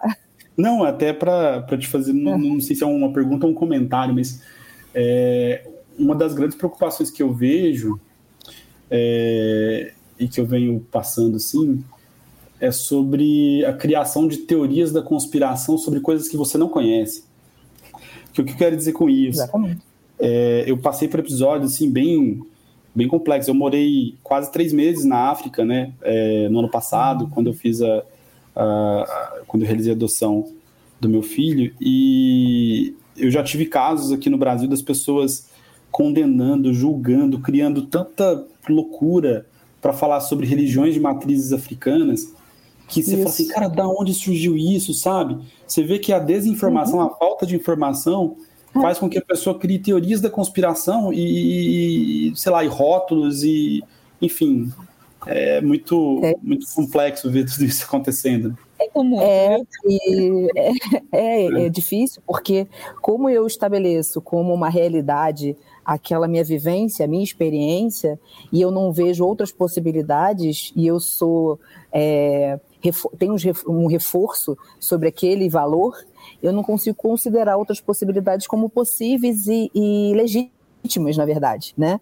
[0.56, 4.14] Não, até para te fazer, não, não, sei se é uma pergunta ou um comentário,
[4.14, 4.42] mas
[4.94, 5.66] é,
[5.98, 8.00] uma das grandes preocupações que eu vejo
[8.90, 11.82] é, e que eu venho passando assim
[12.60, 17.24] é sobre a criação de teorias da conspiração sobre coisas que você não conhece.
[18.34, 19.38] Que o que eu quero dizer com isso?
[19.40, 19.80] Exatamente.
[20.18, 22.42] É, eu passei por episódios assim bem
[22.94, 23.48] bem complexos.
[23.48, 25.92] Eu morei quase três meses na África, né?
[26.02, 28.02] É, no ano passado, quando eu fiz a,
[28.54, 30.52] a, a, quando eu realizei a adoção
[31.00, 35.48] do meu filho e eu já tive casos aqui no Brasil das pessoas
[35.90, 39.46] condenando, julgando, criando tanta loucura
[39.80, 42.32] para falar sobre religiões de matrizes africanas
[42.90, 43.18] que você isso.
[43.18, 45.38] fala assim, cara, da onde surgiu isso, sabe?
[45.66, 47.06] Você vê que a desinformação, uhum.
[47.06, 48.36] a falta de informação
[48.74, 48.80] é.
[48.80, 53.82] faz com que a pessoa crie teorias da conspiração e, sei lá, e rótulos e,
[54.20, 54.72] enfim,
[55.26, 56.34] é muito, é.
[56.42, 58.58] muito complexo ver tudo isso acontecendo.
[58.80, 59.60] É, comum, é,
[60.56, 60.72] é,
[61.12, 62.66] é, é difícil, porque
[63.00, 65.56] como eu estabeleço como uma realidade
[65.90, 68.16] aquela minha vivência, a minha experiência,
[68.52, 71.58] e eu não vejo outras possibilidades, e eu sou
[71.92, 72.60] é,
[73.18, 73.28] tem
[73.66, 75.96] um reforço sobre aquele valor,
[76.40, 82.00] eu não consigo considerar outras possibilidades como possíveis e, e legítimas, na verdade, né?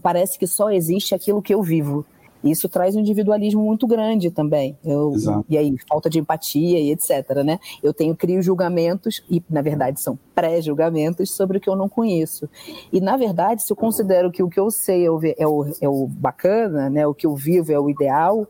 [0.00, 2.06] Parece que só existe aquilo que eu vivo.
[2.44, 4.76] Isso traz um individualismo muito grande também.
[4.84, 5.14] Eu,
[5.48, 7.42] e aí, falta de empatia e etc.
[7.44, 7.58] Né?
[7.82, 12.48] Eu tenho, crio julgamentos, e na verdade são pré-julgamentos, sobre o que eu não conheço.
[12.92, 15.66] E na verdade, se eu considero que o que eu sei é o, é o,
[15.80, 17.06] é o bacana, né?
[17.06, 18.46] o que eu vivo é o ideal,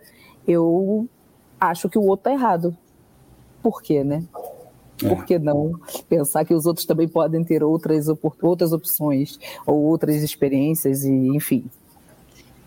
[0.47, 1.09] eu
[1.61, 2.77] acho que o outro está errado.
[3.63, 4.25] Por quê, né?
[5.03, 5.09] É.
[5.09, 5.73] Por que não
[6.09, 8.07] pensar que os outros também podem ter outras,
[8.43, 11.65] outras opções ou outras experiências e enfim.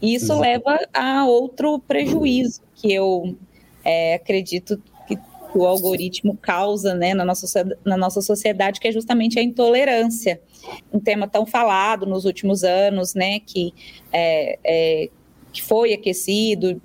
[0.02, 0.42] Isso Exato.
[0.42, 3.36] leva a outro prejuízo que eu
[3.84, 5.18] é, acredito que
[5.56, 10.42] o algoritmo causa né, na, nossa, na nossa sociedade, que é justamente a intolerância.
[10.92, 13.74] Um tema tão falado nos últimos anos, né, que,
[14.12, 15.10] é, é,
[15.52, 16.82] que foi aquecido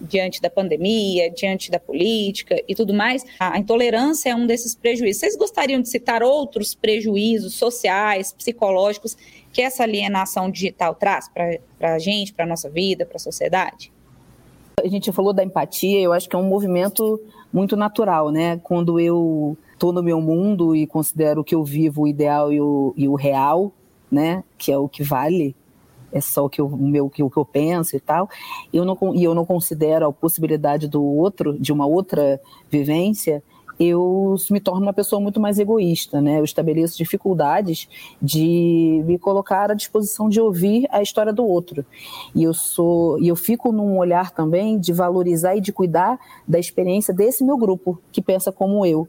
[0.00, 5.20] diante da pandemia, diante da política e tudo mais, a intolerância é um desses prejuízos.
[5.20, 9.16] Vocês gostariam de citar outros prejuízos sociais, psicológicos
[9.56, 13.90] que essa alienação digital traz para a gente, para a nossa vida, para a sociedade?
[14.78, 17.18] A gente falou da empatia, eu acho que é um movimento
[17.50, 18.60] muito natural, né?
[18.62, 22.92] Quando eu estou no meu mundo e considero que eu vivo o ideal e o,
[22.98, 23.72] e o real,
[24.10, 24.44] né?
[24.58, 25.56] Que é o que vale,
[26.12, 28.28] é só o que eu, meu, o que eu penso e tal,
[28.74, 32.38] eu não, e eu não considero a possibilidade do outro, de uma outra
[32.70, 33.42] vivência,
[33.78, 36.38] eu me torno uma pessoa muito mais egoísta, né?
[36.38, 37.88] Eu estabeleço dificuldades
[38.20, 41.84] de me colocar à disposição de ouvir a história do outro.
[42.34, 46.58] E eu sou, e eu fico num olhar também de valorizar e de cuidar da
[46.58, 49.06] experiência desse meu grupo que pensa como eu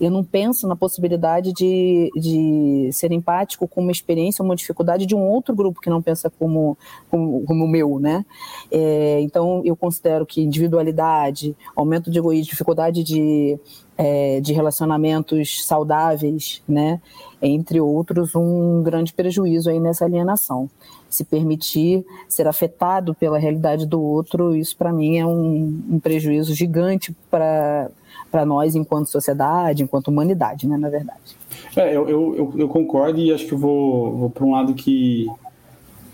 [0.00, 5.14] eu não penso na possibilidade de, de ser empático com uma experiência, uma dificuldade de
[5.14, 6.76] um outro grupo que não pensa como,
[7.10, 8.24] como, como o meu, né?
[8.70, 13.58] É, então, eu considero que individualidade, aumento de egoísmo, dificuldade de,
[13.96, 17.00] é, de relacionamentos saudáveis, né?
[17.40, 20.68] Entre outros, um grande prejuízo aí nessa alienação.
[21.08, 26.54] Se permitir ser afetado pela realidade do outro, isso para mim é um, um prejuízo
[26.54, 27.90] gigante para
[28.32, 31.36] para nós enquanto sociedade, enquanto humanidade, né, na verdade.
[31.76, 35.26] É, eu, eu, eu, concordo e acho que eu vou, vou para um lado que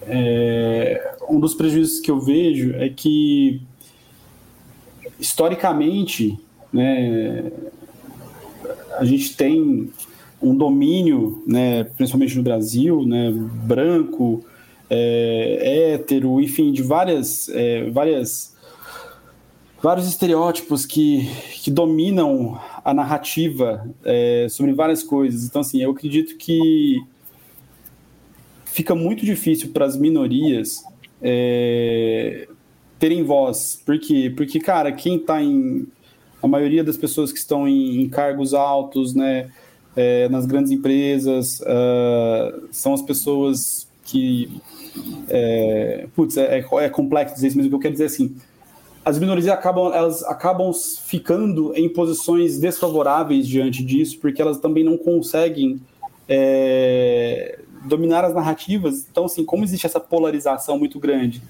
[0.02, 3.62] é, um dos prejuízos que eu vejo é que
[5.18, 6.38] historicamente,
[6.72, 7.50] né,
[8.98, 9.90] a gente tem
[10.40, 13.32] um domínio, né, principalmente no Brasil, né,
[13.64, 14.44] branco,
[14.90, 18.56] é, hétero, enfim, de várias, é, várias
[19.80, 21.28] vários estereótipos que,
[21.62, 25.44] que dominam a narrativa é, sobre várias coisas.
[25.44, 27.00] Então, assim, eu acredito que
[28.66, 30.82] fica muito difícil para as minorias
[31.22, 32.48] é,
[32.98, 33.80] terem voz.
[33.84, 34.32] Por quê?
[34.36, 35.86] Porque, cara, quem está em.
[36.40, 39.50] A maioria das pessoas que estão em, em cargos altos, né,
[39.96, 44.48] é, nas grandes empresas, uh, são as pessoas que.
[45.28, 48.06] É, putz, é, é, é complexo dizer isso, mas o que eu quero dizer é
[48.06, 48.36] assim
[49.08, 54.98] as minorias acabam, elas acabam ficando em posições desfavoráveis diante disso, porque elas também não
[54.98, 55.80] conseguem
[56.28, 59.06] é, dominar as narrativas.
[59.10, 61.42] Então, assim, como existe essa polarização muito grande,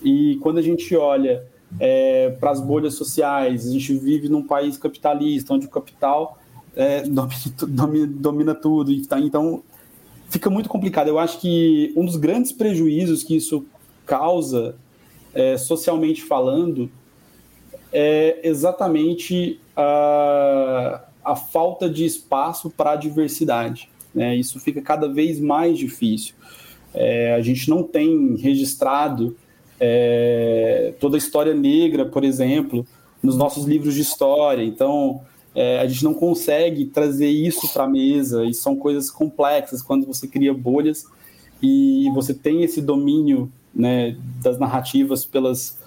[0.00, 1.44] e quando a gente olha
[1.80, 6.38] é, para as bolhas sociais, a gente vive num país capitalista, onde o capital
[6.76, 7.02] é,
[7.66, 9.64] domina, domina, tudo, então
[10.28, 11.08] fica muito complicado.
[11.08, 13.66] Eu acho que um dos grandes prejuízos que isso
[14.06, 14.76] causa,
[15.34, 16.88] é, socialmente falando,
[17.92, 23.88] é exatamente a, a falta de espaço para a diversidade.
[24.14, 24.36] Né?
[24.36, 26.34] Isso fica cada vez mais difícil.
[26.92, 29.36] É, a gente não tem registrado
[29.78, 32.86] é, toda a história negra, por exemplo,
[33.22, 34.62] nos nossos livros de história.
[34.62, 35.20] Então,
[35.54, 40.06] é, a gente não consegue trazer isso para a mesa, e são coisas complexas quando
[40.06, 41.06] você cria bolhas
[41.62, 45.78] e você tem esse domínio né, das narrativas pelas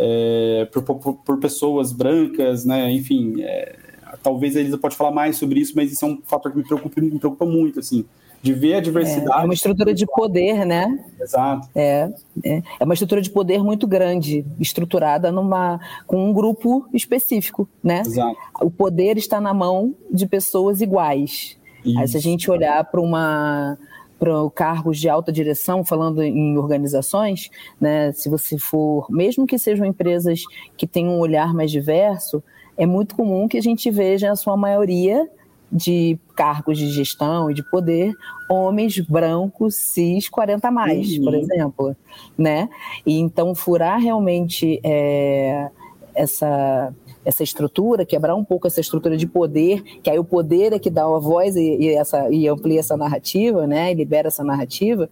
[0.00, 2.90] é, por, por, por, pessoas brancas, né?
[2.92, 3.76] Enfim, é,
[4.22, 6.64] talvez a Elisa pode falar mais sobre isso, mas isso é um fator que me
[6.64, 8.04] preocupa, me preocupa muito, assim,
[8.40, 9.40] de ver a diversidade.
[9.40, 11.04] É, é uma estrutura de poder, né?
[11.20, 11.68] Exato.
[11.74, 12.08] É,
[12.44, 18.02] é, é, uma estrutura de poder muito grande, estruturada numa, com um grupo específico, né?
[18.02, 18.36] Exato.
[18.60, 21.58] O poder está na mão de pessoas iguais.
[21.84, 21.98] Isso.
[21.98, 23.76] Aí, se a gente olhar para uma
[24.18, 27.50] para cargos de alta direção, falando em organizações,
[27.80, 30.42] né, se você for, mesmo que sejam empresas
[30.76, 32.42] que tenham um olhar mais diverso,
[32.76, 35.28] é muito comum que a gente veja a sua maioria
[35.70, 38.14] de cargos de gestão e de poder,
[38.48, 41.24] homens brancos, cis, 40 mais, uhum.
[41.24, 41.96] por exemplo,
[42.36, 42.68] né?
[43.04, 45.68] E então furar realmente é,
[46.14, 50.78] essa essa estrutura, quebrar um pouco essa estrutura de poder, que aí o poder é
[50.78, 54.44] que dá a voz e, e, essa, e amplia essa narrativa, né, e libera essa
[54.44, 55.08] narrativa,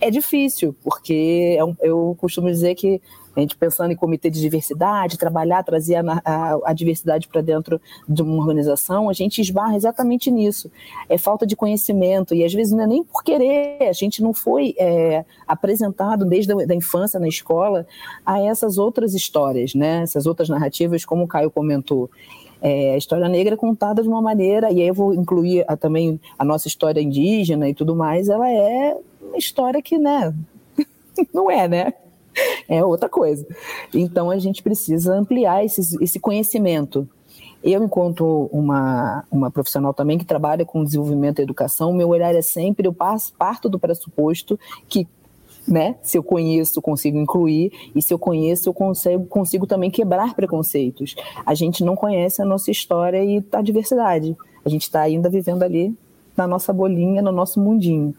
[0.00, 3.00] é difícil, porque é um, eu costumo dizer que
[3.34, 7.80] a gente pensando em comitê de diversidade, trabalhar, trazer a, a, a diversidade para dentro
[8.08, 10.70] de uma organização, a gente esbarra exatamente nisso.
[11.08, 14.34] É falta de conhecimento, e às vezes não é nem por querer, a gente não
[14.34, 17.86] foi é, apresentado desde a da infância na escola
[18.24, 20.02] a essas outras histórias, né?
[20.02, 22.10] essas outras narrativas, como o Caio comentou.
[22.60, 25.76] É, a história negra é contada de uma maneira, e aí eu vou incluir a,
[25.76, 30.32] também a nossa história indígena e tudo mais, ela é uma história que, né,
[31.34, 31.92] não é, né?
[32.68, 33.46] É outra coisa.
[33.92, 37.08] Então a gente precisa ampliar esse, esse conhecimento.
[37.62, 42.42] Eu, enquanto uma, uma profissional também que trabalha com desenvolvimento e educação, meu olhar é
[42.42, 42.92] sempre, eu
[43.38, 45.06] parto do pressuposto que
[45.66, 45.94] né?
[46.02, 51.14] Se eu conheço, consigo incluir, e se eu conheço, eu consigo, consigo também quebrar preconceitos.
[51.46, 54.36] A gente não conhece a nossa história e a diversidade.
[54.64, 55.96] A gente está ainda vivendo ali
[56.36, 58.14] na nossa bolinha, no nosso mundinho.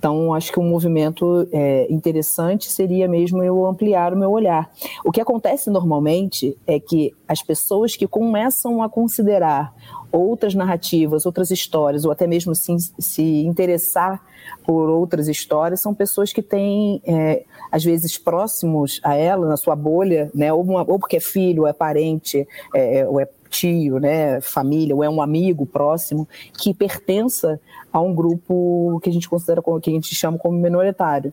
[0.00, 4.70] Então, acho que um movimento é, interessante seria mesmo eu ampliar o meu olhar.
[5.04, 9.74] O que acontece normalmente é que as pessoas que começam a considerar
[10.10, 14.22] outras narrativas, outras histórias, ou até mesmo se, se interessar
[14.64, 19.76] por outras histórias, são pessoas que têm, é, às vezes, próximos a ela, na sua
[19.76, 23.98] bolha, né, ou, uma, ou porque é filho, ou é parente, é, ou é tio,
[23.98, 26.26] né, família, ou é um amigo próximo
[26.56, 27.60] que pertença
[27.92, 31.32] a um grupo que a gente considera como que a gente chama como minoritário.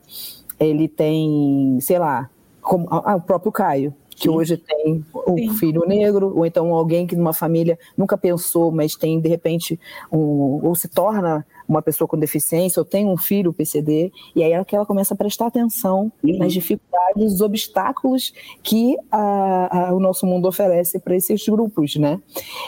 [0.59, 2.29] Ele tem, sei lá,
[2.61, 4.29] como ah, o próprio Caio, que Sim.
[4.29, 5.53] hoje tem um Sim.
[5.53, 9.79] filho negro, ou então alguém que numa família nunca pensou, mas tem de repente
[10.11, 14.53] um, ou se torna uma pessoa com deficiência, ou tem um filho PCD, e aí
[14.53, 16.37] é que ela começa a prestar atenção uhum.
[16.37, 22.19] nas dificuldades, os obstáculos que a, a, o nosso mundo oferece para esses grupos, né?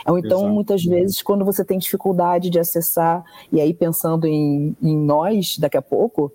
[0.08, 0.54] Ou então, Exato.
[0.54, 5.78] muitas vezes, quando você tem dificuldade de acessar, e aí pensando em, em nós daqui
[5.78, 6.32] a pouco,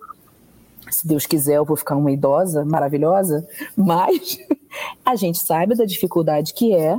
[0.91, 3.47] se Deus quiser, eu vou ficar uma idosa maravilhosa,
[3.77, 4.39] mas
[5.05, 6.99] a gente sabe da dificuldade que é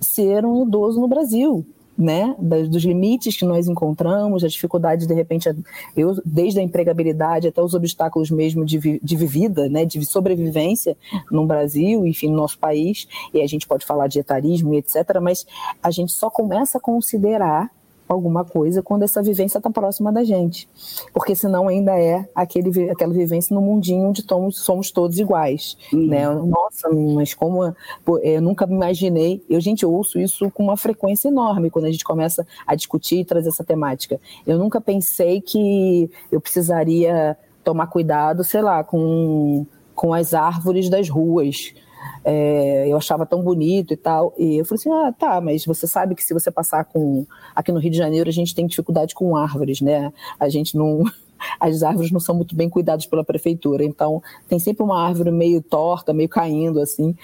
[0.00, 1.64] ser um idoso no Brasil
[1.96, 5.48] né, dos limites que nós encontramos, a dificuldade de repente,
[5.96, 10.96] eu, desde a empregabilidade até os obstáculos mesmo de, de vivida, né, de sobrevivência
[11.30, 15.20] no Brasil, enfim, no nosso país, e a gente pode falar de etarismo e etc,
[15.20, 15.46] mas
[15.82, 17.70] a gente só começa a considerar
[18.12, 20.68] alguma coisa quando essa vivência está próxima da gente.
[21.12, 25.76] Porque senão ainda é aquele, aquela vivência no mundinho onde somos, somos todos iguais.
[25.92, 26.06] Uhum.
[26.06, 26.28] Né?
[26.28, 27.74] Nossa, mas como
[28.22, 31.90] eu nunca me imaginei, eu, gente, eu ouço isso com uma frequência enorme quando a
[31.90, 34.20] gente começa a discutir e trazer essa temática.
[34.46, 41.08] Eu nunca pensei que eu precisaria tomar cuidado, sei lá, com, com as árvores das
[41.08, 41.74] ruas
[42.24, 44.34] é, eu achava tão bonito e tal.
[44.38, 47.26] E eu falei assim: ah, tá, mas você sabe que se você passar com.
[47.54, 50.12] Aqui no Rio de Janeiro a gente tem dificuldade com árvores, né?
[50.38, 51.04] A gente não.
[51.58, 55.60] As árvores não são muito bem cuidadas pela prefeitura, então tem sempre uma árvore meio
[55.60, 57.16] torta, meio caindo assim.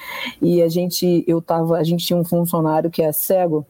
[0.43, 3.65] E a gente, eu tava, a gente tinha um funcionário que é cego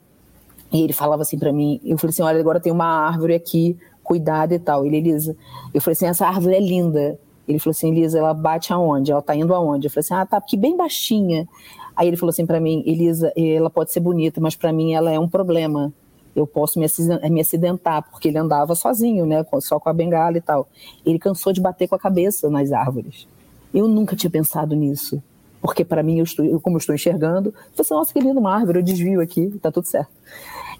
[0.72, 3.76] e ele falava assim para mim, eu falei assim, olha, agora tem uma árvore aqui,
[4.02, 4.86] cuidado e tal.
[4.86, 5.36] Ele, Elisa,
[5.72, 7.18] eu falei assim, essa árvore é linda.
[7.48, 9.10] Ele falou assim, Elisa, ela bate aonde?
[9.10, 9.86] Ela tá indo aonde?
[9.86, 11.48] Eu falei assim, ah, tá aqui bem baixinha.
[11.96, 15.10] Aí ele falou assim para mim, Elisa, ela pode ser bonita, mas para mim ela
[15.10, 15.92] é um problema.
[16.36, 20.68] Eu posso me acidentar, porque ele andava sozinho, né, só com a bengala e tal.
[21.04, 23.26] Ele cansou de bater com a cabeça nas árvores.
[23.74, 25.20] Eu nunca tinha pensado nisso,
[25.60, 28.38] porque para mim, eu estou, como eu estou enxergando, eu falei assim, nossa, que lindo
[28.38, 30.12] uma árvore, eu desvio aqui, tá tudo certo.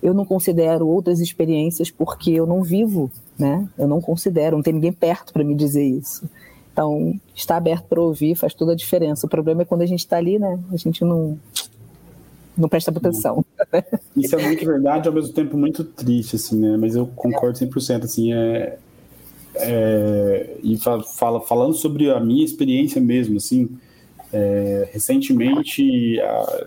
[0.00, 3.68] Eu não considero outras experiências porque eu não vivo, né?
[3.76, 6.28] Eu não considero, não tem ninguém perto para me dizer isso.
[6.78, 9.26] Então, está aberto para ouvir faz toda a diferença.
[9.26, 10.60] O problema é quando a gente está ali, né?
[10.72, 11.36] A gente não,
[12.56, 13.44] não presta atenção.
[14.16, 16.76] Isso é muito verdade, ao mesmo tempo muito triste, assim, né?
[16.76, 18.78] Mas eu concordo 100%, assim, é...
[19.56, 23.68] é e fala, falando sobre a minha experiência mesmo, assim,
[24.32, 26.66] é, recentemente a,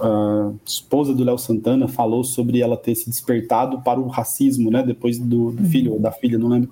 [0.00, 4.82] a, esposa do Léo Santana falou sobre ela ter se despertado para o racismo, né?
[4.82, 6.70] Depois do, do filho ou da filha, não lembro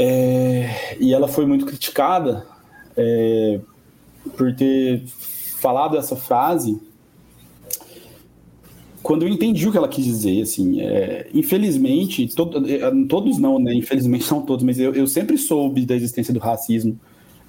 [0.00, 2.46] é, e ela foi muito criticada
[2.96, 3.58] é,
[4.36, 5.02] por ter
[5.56, 6.80] falado essa frase
[9.02, 12.78] quando eu entendi o que ela quis dizer, assim, é, infelizmente, todo, é,
[13.08, 13.74] todos não, né?
[13.74, 16.98] Infelizmente não todos, mas eu, eu sempre soube da existência do racismo.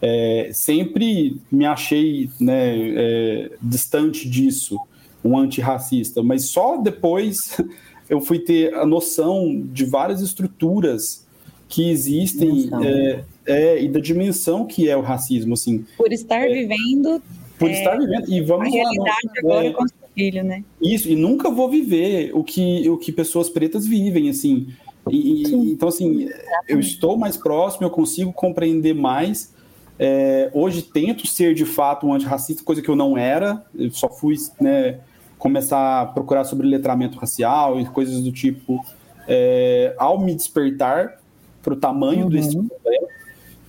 [0.02, 4.80] É, sempre me achei né, é, distante disso,
[5.24, 7.60] um antirracista, mas só depois
[8.10, 11.28] eu fui ter a noção de várias estruturas
[11.70, 15.86] que existem é, é, e da dimensão que é o racismo, assim.
[15.96, 17.22] Por estar é, vivendo.
[17.60, 20.64] Por estar vivendo e vamos a realidade lá, agora é, com seu filho, né?
[20.82, 24.70] Isso e nunca vou viver o que o que pessoas pretas vivem, assim.
[25.12, 26.28] E, então assim,
[26.68, 29.54] eu estou mais próximo, eu consigo compreender mais.
[30.00, 33.64] É, hoje tento ser de fato um antirracista, coisa que eu não era.
[33.78, 35.02] Eu só fui né,
[35.38, 38.84] começar a procurar sobre letramento racial e coisas do tipo
[39.28, 41.19] é, ao me despertar
[41.62, 42.30] para o tamanho uhum.
[42.30, 43.08] desse problema.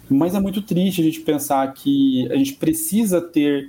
[0.09, 3.66] Mas é muito triste a gente pensar que a gente precisa ter,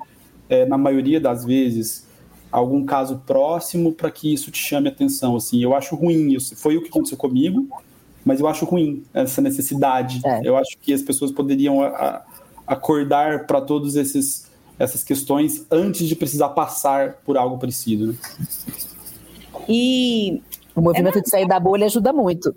[0.49, 2.07] é, na maioria das vezes,
[2.51, 5.35] algum caso próximo para que isso te chame atenção.
[5.35, 6.55] Assim, eu acho ruim isso.
[6.55, 7.67] Foi o que aconteceu comigo,
[8.25, 10.19] mas eu acho ruim essa necessidade.
[10.25, 10.41] É.
[10.43, 12.25] Eu acho que as pessoas poderiam a, a,
[12.65, 14.49] acordar para todos esses
[14.79, 18.07] essas questões antes de precisar passar por algo parecido.
[18.07, 18.15] Né?
[19.69, 20.41] E
[20.75, 22.51] o movimento é de sair da bolha ajuda muito.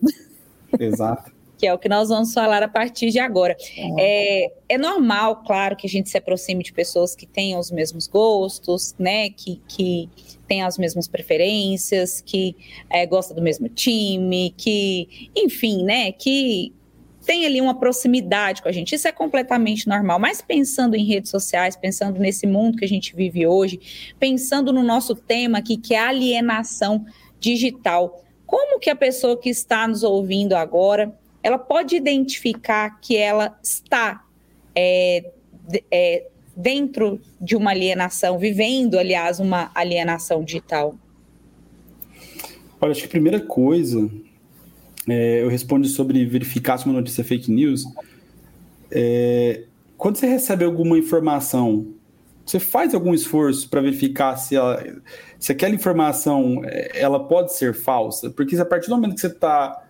[0.81, 3.57] Exato que é o que nós vamos falar a partir de agora.
[3.99, 8.07] É, é normal, claro, que a gente se aproxime de pessoas que tenham os mesmos
[8.07, 10.09] gostos, né, que, que
[10.47, 12.57] tenham as mesmas preferências, que
[12.91, 16.73] é, gosta do mesmo time, que, enfim, né, que
[17.25, 18.95] tem ali uma proximidade com a gente.
[18.95, 20.19] Isso é completamente normal.
[20.19, 23.81] Mas pensando em redes sociais, pensando nesse mundo que a gente vive hoje,
[24.19, 27.05] pensando no nosso tema aqui, que é alienação
[27.41, 33.55] digital, como que a pessoa que está nos ouvindo agora ela pode identificar que ela
[33.63, 34.25] está
[34.75, 35.31] é,
[35.91, 36.27] é,
[36.57, 40.95] dentro de uma alienação, vivendo, aliás, uma alienação digital?
[42.81, 44.11] Olha, acho que a primeira coisa,
[45.07, 47.85] é, eu respondo sobre verificar se uma notícia é fake news.
[48.91, 49.65] É,
[49.99, 51.89] quando você recebe alguma informação,
[52.47, 54.83] você faz algum esforço para verificar se, ela,
[55.39, 58.31] se aquela informação é, ela pode ser falsa?
[58.31, 59.84] Porque a partir do momento que você está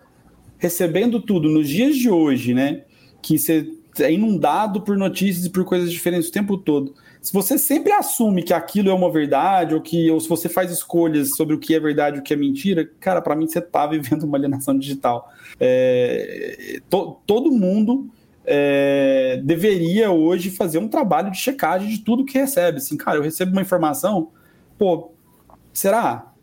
[0.65, 2.83] recebendo tudo nos dias de hoje, né,
[3.21, 6.93] que você é inundado por notícias e por coisas diferentes o tempo todo.
[7.21, 10.71] Se você sempre assume que aquilo é uma verdade, ou que ou se você faz
[10.71, 13.59] escolhas sobre o que é verdade e o que é mentira, cara, para mim você
[13.59, 15.31] está vivendo uma alienação digital.
[15.59, 18.09] É, to, todo mundo
[18.43, 22.77] é, deveria hoje fazer um trabalho de checagem de tudo que recebe.
[22.77, 24.29] Assim, cara, eu recebo uma informação,
[24.77, 25.11] pô,
[25.71, 26.34] será?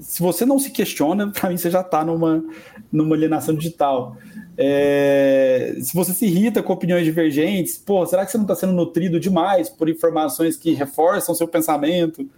[0.00, 2.44] Se você não se questiona, para mim você já está numa,
[2.90, 4.16] numa alienação digital.
[4.56, 8.72] É, se você se irrita com opiniões divergentes, pô, será que você não está sendo
[8.72, 12.28] nutrido demais por informações que reforçam seu pensamento?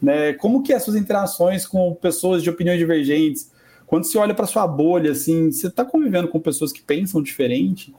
[0.00, 0.32] Né?
[0.34, 3.50] Como que é as suas interações com pessoas de opiniões divergentes?
[3.86, 7.94] Quando você olha para sua bolha, assim, você está convivendo com pessoas que pensam diferente?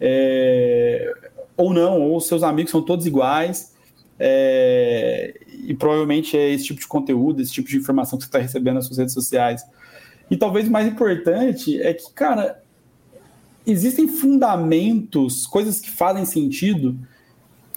[0.00, 1.12] É,
[1.56, 3.73] ou não, ou seus amigos são todos iguais?
[4.18, 8.38] É, e provavelmente é esse tipo de conteúdo, esse tipo de informação que você está
[8.38, 9.62] recebendo nas suas redes sociais.
[10.30, 12.62] E talvez o mais importante é que, cara,
[13.66, 16.98] existem fundamentos, coisas que fazem sentido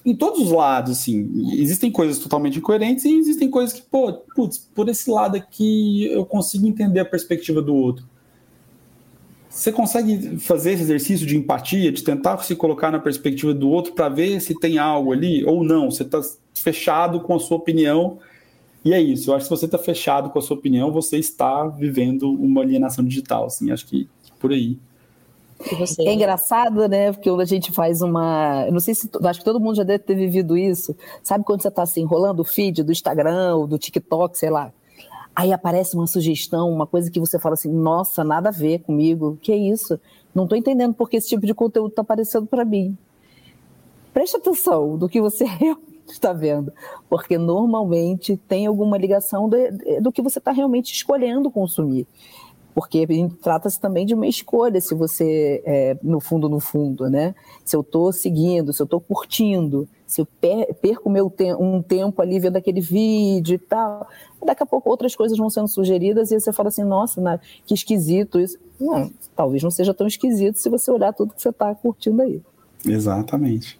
[0.05, 1.51] em todos os lados, assim.
[1.53, 6.25] Existem coisas totalmente incoerentes e existem coisas que, pô, putz, por esse lado aqui eu
[6.25, 8.07] consigo entender a perspectiva do outro.
[9.57, 13.91] Você consegue fazer esse exercício de empatia, de tentar se colocar na perspectiva do outro
[13.93, 15.89] para ver se tem algo ali ou não?
[15.89, 16.21] Você está
[16.53, 18.19] fechado com a sua opinião
[18.85, 19.31] e é isso.
[19.31, 22.61] Eu acho que se você está fechado com a sua opinião, você está vivendo uma
[22.61, 23.45] alienação digital.
[23.45, 24.07] Assim, acho que
[24.39, 24.77] por aí.
[26.01, 27.11] É engraçado, né?
[27.11, 28.63] Porque quando a gente faz uma.
[28.67, 29.09] Eu não sei se.
[29.23, 30.95] Acho que todo mundo já deve ter vivido isso.
[31.23, 34.71] Sabe quando você está assim, rolando o feed do Instagram ou do TikTok, sei lá.
[35.37, 39.37] Aí aparece uma sugestão, uma coisa que você fala assim: nossa, nada a ver comigo.
[39.39, 39.99] Que é isso?
[40.33, 42.97] Não estou entendendo porque esse tipo de conteúdo está aparecendo para mim.
[44.11, 46.73] Preste atenção do que você realmente está vendo,
[47.07, 49.57] porque normalmente tem alguma ligação do,
[50.01, 52.07] do que você está realmente escolhendo consumir
[52.77, 53.07] porque
[53.41, 57.33] trata-se também de uma escolha, se você, é, no fundo, no fundo, né?
[57.65, 60.27] Se eu estou seguindo, se eu estou curtindo, se eu
[60.79, 64.07] perco meu te um tempo ali vendo aquele vídeo e tal,
[64.45, 67.73] daqui a pouco outras coisas vão sendo sugeridas e você fala assim, nossa, né, que
[67.73, 68.59] esquisito isso.
[68.79, 72.43] Não, talvez não seja tão esquisito se você olhar tudo que você está curtindo aí.
[72.85, 73.79] Exatamente.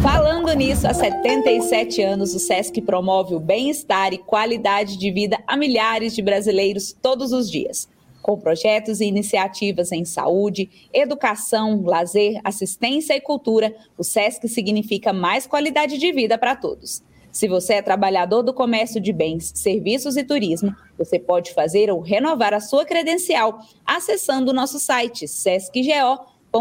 [0.00, 5.58] Falando nisso, há 77 anos, o SESC promove o bem-estar e qualidade de vida a
[5.58, 7.92] milhares de brasileiros todos os dias
[8.24, 15.46] com projetos e iniciativas em saúde, educação, lazer, assistência e cultura, o SESC significa mais
[15.46, 17.02] qualidade de vida para todos.
[17.30, 22.00] Se você é trabalhador do comércio de bens, serviços e turismo, você pode fazer ou
[22.00, 26.54] renovar a sua credencial acessando o nosso site sescgo.com.br.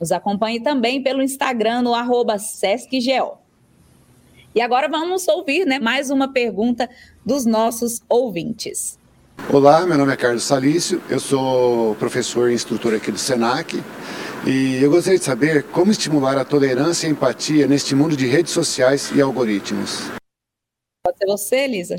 [0.00, 3.38] Nos acompanhe também pelo Instagram no arroba sescgo.
[4.52, 6.90] E agora vamos ouvir né, mais uma pergunta
[7.24, 8.97] dos nossos ouvintes.
[9.46, 13.82] Olá, meu nome é Carlos Salício, eu sou professor e instrutor aqui do SENAC
[14.46, 18.26] e eu gostaria de saber como estimular a tolerância e a empatia neste mundo de
[18.26, 20.10] redes sociais e algoritmos.
[21.02, 21.96] Pode ser você, Elisa?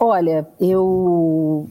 [0.00, 1.68] Olha, eu,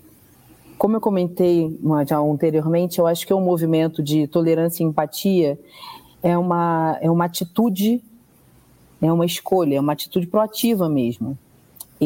[0.78, 1.76] como eu comentei
[2.08, 5.60] já anteriormente, eu acho que é um movimento de tolerância e empatia
[6.22, 8.04] é uma, é uma atitude,
[9.02, 11.40] é uma escolha, é uma atitude proativa mesmo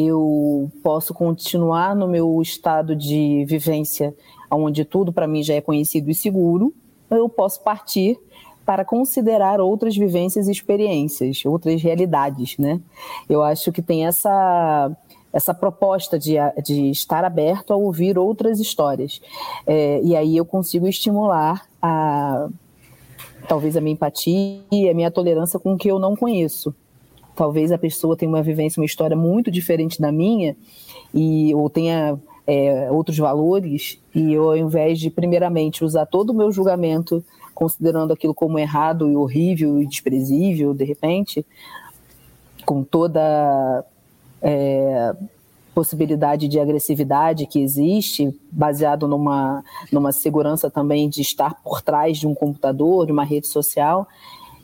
[0.06, 4.14] eu posso continuar no meu estado de vivência,
[4.50, 6.72] onde tudo para mim já é conhecido e seguro,
[7.10, 8.18] eu posso partir
[8.64, 12.80] para considerar outras vivências e experiências, outras realidades, né?
[13.28, 14.90] Eu acho que tem essa
[15.30, 19.20] essa proposta de, de estar aberto a ouvir outras histórias.
[19.66, 22.48] É, e aí eu consigo estimular a
[23.46, 26.74] talvez a minha empatia, a minha tolerância com o que eu não conheço
[27.38, 30.56] talvez a pessoa tenha uma vivência, uma história muito diferente da minha,
[31.14, 36.34] e ou tenha é, outros valores, e eu, ao invés de, primeiramente, usar todo o
[36.34, 37.24] meu julgamento,
[37.54, 41.46] considerando aquilo como errado e horrível e desprezível, de repente,
[42.66, 43.84] com toda
[44.42, 45.14] é,
[45.72, 49.62] possibilidade de agressividade que existe, baseado numa,
[49.92, 54.08] numa segurança também de estar por trás de um computador, de uma rede social,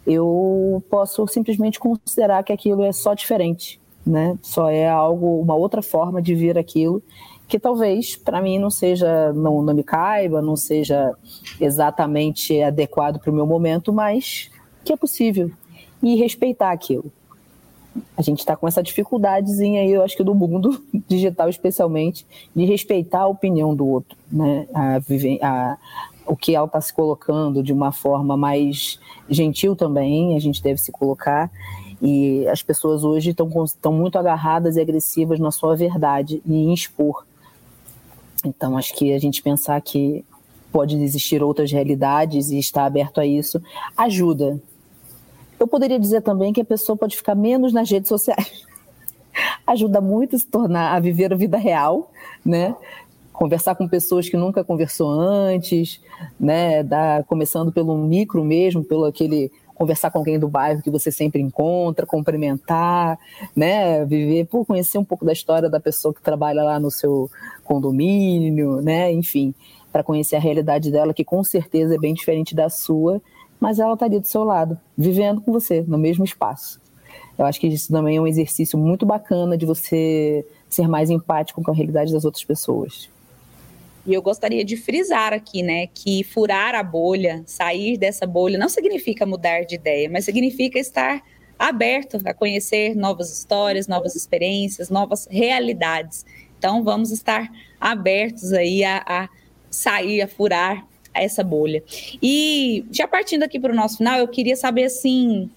[0.07, 4.39] eu posso simplesmente considerar que aquilo é só diferente, né?
[4.43, 7.03] Só é algo, uma outra forma de ver aquilo
[7.47, 11.15] que talvez para mim não seja, não, não me caiba, não seja
[11.61, 14.51] exatamente adequado para o meu momento, mas
[14.85, 15.51] que é possível
[16.03, 17.13] e respeitar aquilo.
[18.17, 22.65] A gente está com essa dificuldadezinha aí, eu acho que do mundo digital especialmente, de
[22.65, 24.67] respeitar a opinião do outro, né?
[24.75, 24.99] A,
[25.43, 25.79] a,
[26.27, 28.99] o que ela está se colocando de uma forma mais
[29.29, 31.51] gentil também, a gente deve se colocar.
[32.01, 37.25] E as pessoas hoje estão muito agarradas e agressivas na sua verdade e em expor.
[38.45, 40.25] Então, acho que a gente pensar que
[40.71, 43.63] pode existir outras realidades e estar aberto a isso
[43.97, 44.61] ajuda.
[45.59, 48.67] Eu poderia dizer também que a pessoa pode ficar menos nas redes sociais.
[49.67, 52.11] ajuda muito a se tornar a viver a vida real,
[52.45, 52.75] né?
[53.35, 56.01] Conversar com pessoas que nunca conversou antes,
[56.39, 56.83] né?
[56.83, 61.43] Da, começando pelo micro mesmo, pelo aquele conversar com alguém do bairro que você sempre
[61.43, 63.19] encontra, cumprimentar,
[63.55, 64.05] né?
[64.05, 67.29] Viver, por conhecer um pouco da história da pessoa que trabalha lá no seu
[67.65, 69.13] condomínio, né?
[69.13, 69.53] Enfim,
[69.93, 73.21] para conhecer a realidade dela, que com certeza é bem diferente da sua,
[73.59, 76.81] mas ela estaria tá do seu lado, vivendo com você, no mesmo espaço.
[77.37, 81.63] Eu acho que isso também é um exercício muito bacana de você ser mais empático
[81.63, 83.13] com a realidade das outras pessoas.
[84.07, 88.69] E eu gostaria de frisar aqui, né, que furar a bolha, sair dessa bolha, não
[88.69, 91.23] significa mudar de ideia, mas significa estar
[91.59, 96.27] aberto a conhecer novas histórias, novas experiências, novas realidades.
[96.59, 97.51] Então, vamos estar
[97.81, 99.29] abertos aí a, a
[99.71, 101.83] sair, a furar essa bolha.
[102.23, 105.51] E já partindo aqui para o nosso final, eu queria saber assim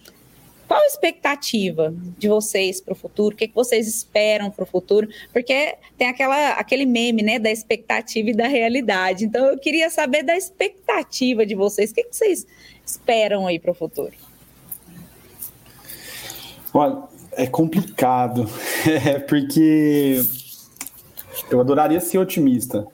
[0.67, 3.33] qual a expectativa de vocês para o futuro?
[3.33, 5.07] O que, que vocês esperam para o futuro?
[5.31, 9.25] Porque tem aquela, aquele meme né, da expectativa e da realidade.
[9.25, 11.91] Então, eu queria saber da expectativa de vocês.
[11.91, 12.45] O que, que vocês
[12.85, 14.11] esperam aí para o futuro?
[16.73, 18.49] Olha, é complicado,
[18.85, 20.21] é porque
[21.49, 22.85] eu adoraria ser otimista,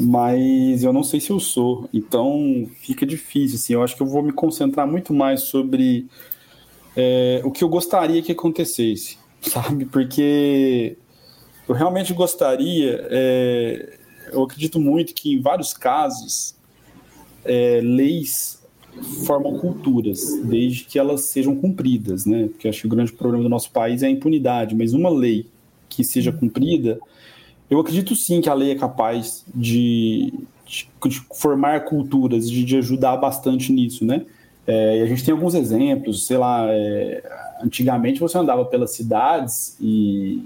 [0.00, 3.56] mas eu não sei se eu sou, então fica difícil.
[3.56, 6.06] Assim, eu acho que eu vou me concentrar muito mais sobre
[6.96, 9.84] é, o que eu gostaria que acontecesse, sabe?
[9.84, 10.96] Porque
[11.68, 13.98] eu realmente gostaria, é,
[14.32, 16.54] eu acredito muito que em vários casos,
[17.44, 18.64] é, leis
[19.24, 22.48] formam culturas, desde que elas sejam cumpridas, né?
[22.48, 25.46] Porque acho que o grande problema do nosso país é a impunidade, mas uma lei
[25.88, 26.98] que seja cumprida,
[27.68, 30.32] eu acredito sim que a lei é capaz de,
[30.64, 34.24] de, de formar culturas, de, de ajudar bastante nisso, né?
[34.66, 37.22] É, e a gente tem alguns exemplos, sei lá, é,
[37.62, 40.42] antigamente você andava pelas cidades e,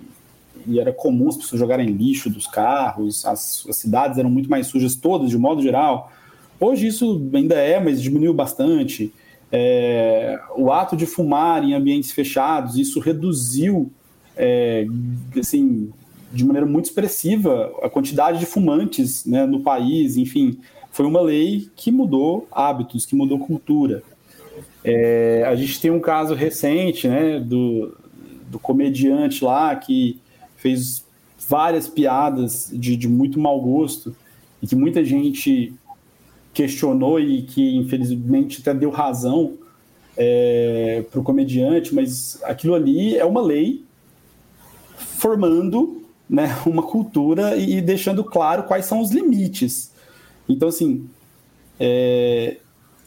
[0.67, 4.67] e, era comum as pessoas jogarem lixo dos carros, as, as, cidades eram muito mais
[4.67, 6.13] sujas todas, de modo geral.
[6.61, 9.13] Hoje isso ainda é, mas diminuiu bastante.
[9.51, 13.91] É, o ato de fumar em ambientes fechados, isso reduziu,
[14.37, 14.87] é,
[15.39, 15.91] assim,
[16.31, 20.59] de maneira muito expressiva a quantidade de fumantes né, no país, enfim
[20.91, 24.03] foi uma lei que mudou hábitos, que mudou cultura.
[24.83, 27.97] É, a gente tem um caso recente né, do,
[28.49, 30.19] do comediante lá que
[30.57, 31.05] fez
[31.49, 34.15] várias piadas de, de muito mau gosto
[34.63, 35.73] e que muita gente
[36.53, 39.55] questionou e que infelizmente até deu razão
[40.17, 43.85] é, para o comediante, mas aquilo ali é uma lei
[44.97, 49.93] formando né, uma cultura e, e deixando claro quais são os limites.
[50.49, 51.09] Então, assim,
[51.79, 52.59] é,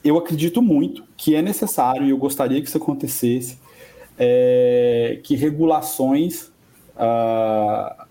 [0.03, 3.57] eu acredito muito que é necessário, e eu gostaria que isso acontecesse,
[4.19, 6.51] é, que regulações
[6.97, 8.05] ah,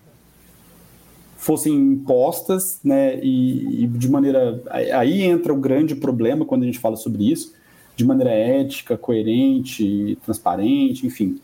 [1.37, 4.59] fossem impostas, né, e, e, de maneira.
[4.95, 7.53] Aí entra o grande problema quando a gente fala sobre isso,
[7.95, 11.39] de maneira ética, coerente, transparente, enfim.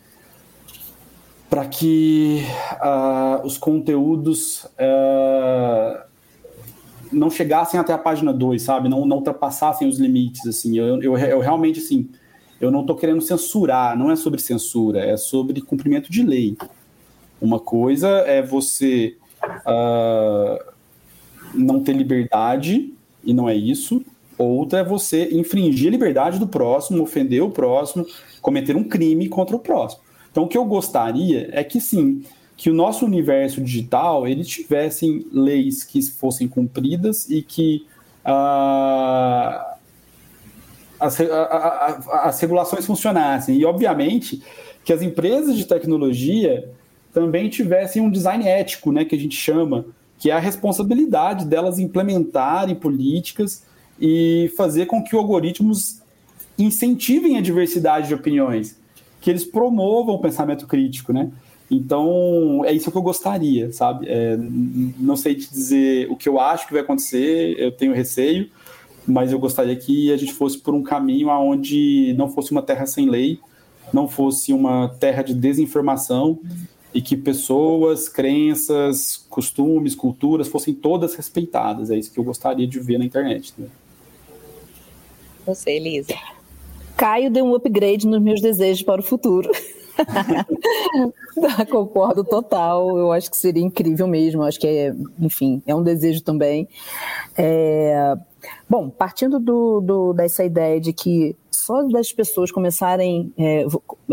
[1.48, 2.42] Para que
[2.80, 4.66] ah, os conteúdos.
[4.76, 6.06] Ah,
[7.12, 8.88] não chegassem até a página 2, sabe?
[8.88, 10.78] Não, não ultrapassassem os limites, assim.
[10.78, 12.08] Eu, eu, eu realmente, assim,
[12.60, 16.56] eu não estou querendo censurar, não é sobre censura, é sobre cumprimento de lei.
[17.40, 19.16] Uma coisa é você
[19.66, 20.72] uh,
[21.54, 22.92] não ter liberdade,
[23.24, 24.04] e não é isso.
[24.36, 28.06] Outra é você infringir a liberdade do próximo, ofender o próximo,
[28.40, 30.02] cometer um crime contra o próximo.
[30.30, 32.22] Então, o que eu gostaria é que, sim,
[32.60, 37.86] que o nosso universo digital ele tivessem leis que fossem cumpridas e que
[38.22, 39.64] uh,
[41.00, 43.56] as, a, a, as regulações funcionassem.
[43.56, 44.42] E, obviamente,
[44.84, 46.70] que as empresas de tecnologia
[47.14, 49.86] também tivessem um design ético, né, que a gente chama,
[50.18, 53.64] que é a responsabilidade delas implementarem políticas
[53.98, 56.02] e fazer com que os algoritmos
[56.58, 58.78] incentivem a diversidade de opiniões,
[59.18, 61.30] que eles promovam o pensamento crítico, né?
[61.70, 64.06] Então, é isso que eu gostaria, sabe?
[64.08, 64.36] É,
[64.98, 68.50] não sei te dizer o que eu acho que vai acontecer, eu tenho receio,
[69.06, 72.86] mas eu gostaria que a gente fosse por um caminho aonde não fosse uma terra
[72.86, 73.38] sem lei,
[73.92, 76.40] não fosse uma terra de desinformação
[76.92, 81.90] e que pessoas, crenças, costumes, culturas fossem todas respeitadas.
[81.90, 83.54] É isso que eu gostaria de ver na internet.
[83.56, 83.68] Né?
[85.46, 86.14] Você, Elisa.
[86.96, 89.50] Caio deu um upgrade nos meus desejos para o futuro.
[91.70, 92.98] Concordo total.
[92.98, 94.42] Eu acho que seria incrível mesmo.
[94.42, 96.68] Eu acho que é, enfim, é um desejo também.
[97.36, 98.16] É...
[98.68, 103.66] Bom, partindo do, do, dessa ideia de que só das pessoas começarem é,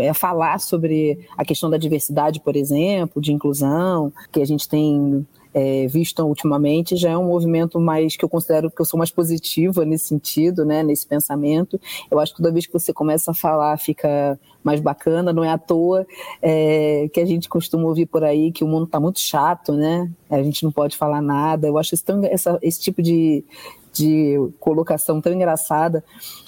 [0.08, 5.26] a falar sobre a questão da diversidade, por exemplo, de inclusão, que a gente tem
[5.58, 9.10] é, visto ultimamente, já é um movimento mais que eu considero que eu sou mais
[9.10, 11.80] positiva nesse sentido, né, nesse pensamento.
[12.08, 15.50] Eu acho que toda vez que você começa a falar fica mais bacana, não é
[15.50, 16.06] à toa
[16.40, 20.08] é, que a gente costuma ouvir por aí que o mundo está muito chato, né?
[20.30, 21.66] A gente não pode falar nada.
[21.66, 23.44] Eu acho tão, essa, esse tipo de,
[23.92, 26.04] de colocação tão engraçada.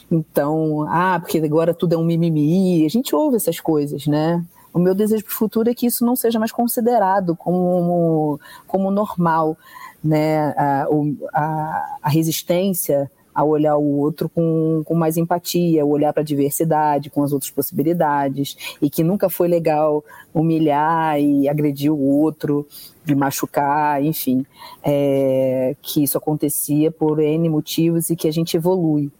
[0.09, 2.87] Então, ah, porque agora tudo é um mimimi.
[2.87, 4.45] A gente ouve essas coisas, né?
[4.73, 8.91] O meu desejo para o futuro é que isso não seja mais considerado como, como
[8.91, 9.57] normal,
[10.03, 10.55] né?
[10.57, 10.87] A,
[11.35, 17.11] a, a resistência a olhar o outro com, com mais empatia, olhar para a diversidade,
[17.11, 20.05] com as outras possibilidades, e que nunca foi legal
[20.35, 22.67] humilhar e agredir o outro,
[23.05, 24.45] de machucar, enfim,
[24.83, 29.11] é, que isso acontecia por N motivos e que a gente evolui.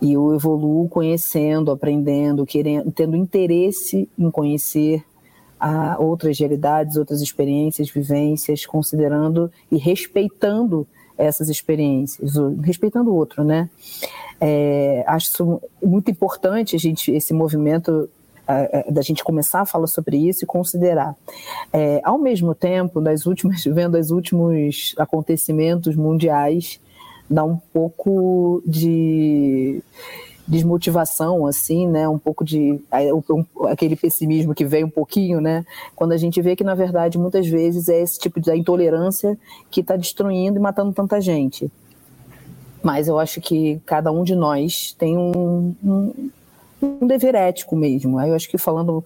[0.00, 5.04] E eu evoluo conhecendo, aprendendo, querendo, tendo interesse em conhecer
[5.58, 10.86] a outras realidades, outras experiências, vivências, considerando e respeitando
[11.16, 13.70] essas experiências, respeitando o outro, né?
[14.38, 18.08] É, acho muito importante a gente, esse movimento
[18.88, 21.16] da gente começar a falar sobre isso e considerar.
[21.72, 26.80] É, ao mesmo tempo, das últimas, vendo os últimos acontecimentos mundiais,
[27.28, 29.82] dá um pouco de
[30.46, 32.08] desmotivação, assim, né?
[32.08, 32.80] Um pouco de
[33.68, 35.64] aquele pessimismo que vem um pouquinho, né?
[35.94, 39.36] Quando a gente vê que na verdade muitas vezes é esse tipo de intolerância
[39.70, 41.70] que está destruindo e matando tanta gente.
[42.82, 46.30] Mas eu acho que cada um de nós tem um, um,
[46.80, 48.20] um dever ético mesmo.
[48.20, 49.04] Eu acho que falando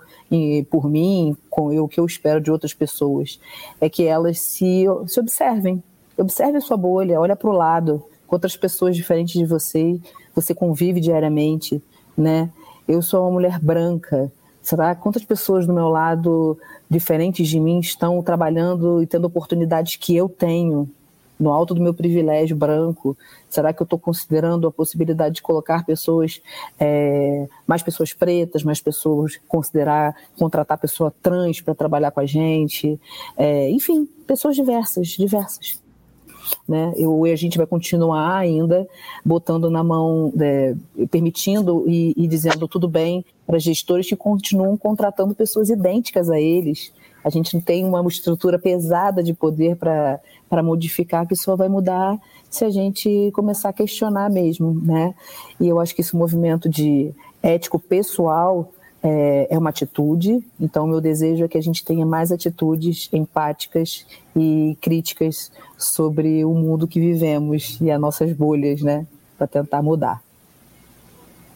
[0.70, 3.40] por mim, com eu, o que eu espero de outras pessoas,
[3.80, 5.82] é que elas se, se observem,
[6.20, 10.00] observe a sua bolha, olha para o lado, outras pessoas diferentes de você,
[10.34, 11.82] você convive diariamente,
[12.16, 12.50] né?
[12.86, 14.30] Eu sou uma mulher branca,
[14.62, 16.58] será quantas pessoas do meu lado,
[16.88, 20.88] diferentes de mim, estão trabalhando e tendo oportunidades que eu tenho,
[21.38, 23.16] no alto do meu privilégio branco?
[23.48, 26.42] Será que eu estou considerando a possibilidade de colocar pessoas,
[26.78, 33.00] é, mais pessoas pretas, mais pessoas, considerar, contratar pessoa trans para trabalhar com a gente?
[33.36, 35.80] É, enfim, pessoas diversas, diversas
[36.68, 36.93] né?
[36.97, 38.88] Eu, e a gente vai continuar ainda
[39.24, 40.74] botando na mão, é,
[41.11, 46.93] permitindo e, e dizendo tudo bem para gestores que continuam contratando pessoas idênticas a eles.
[47.22, 52.18] A gente não tem uma estrutura pesada de poder para modificar, que só vai mudar
[52.49, 55.14] se a gente começar a questionar mesmo, né?
[55.61, 57.12] E eu acho que esse movimento de
[57.43, 58.72] ético pessoal
[59.03, 64.07] é, é uma atitude, então meu desejo é que a gente tenha mais atitudes empáticas
[64.36, 69.07] e críticas sobre o mundo que vivemos e as nossas bolhas, né,
[69.38, 70.22] para tentar mudar.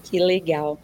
[0.04, 0.78] Que legal.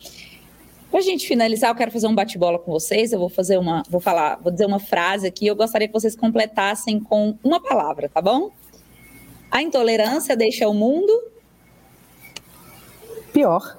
[0.90, 3.12] Para a gente finalizar, eu quero fazer um bate-bola com vocês.
[3.12, 5.46] Eu vou fazer uma, vou falar, vou dizer uma frase aqui.
[5.46, 8.50] Eu gostaria que vocês completassem com uma palavra, tá bom?
[9.50, 11.12] A intolerância deixa o mundo
[13.32, 13.78] pior.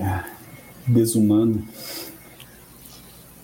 [0.00, 0.24] Ah,
[0.92, 1.66] desumano.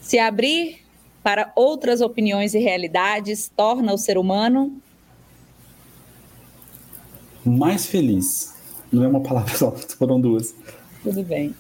[0.00, 0.84] Se abrir
[1.22, 4.80] para outras opiniões e realidades torna o ser humano
[7.44, 8.54] mais feliz.
[8.92, 10.54] Não é uma palavra só, foram duas.
[11.02, 11.54] Tudo bem.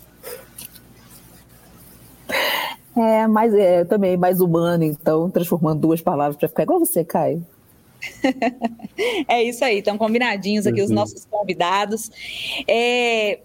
[2.96, 7.46] É, mas é também mais humano, então, transformando duas palavras para ficar igual você, Caio.
[9.28, 10.86] é isso aí, estão combinadinhos aqui uhum.
[10.86, 12.10] os nossos convidados.
[12.66, 13.40] É,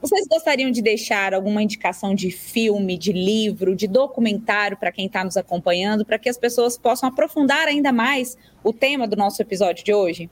[0.00, 5.24] vocês gostariam de deixar alguma indicação de filme, de livro, de documentário para quem está
[5.24, 9.84] nos acompanhando, para que as pessoas possam aprofundar ainda mais o tema do nosso episódio
[9.84, 10.30] de hoje?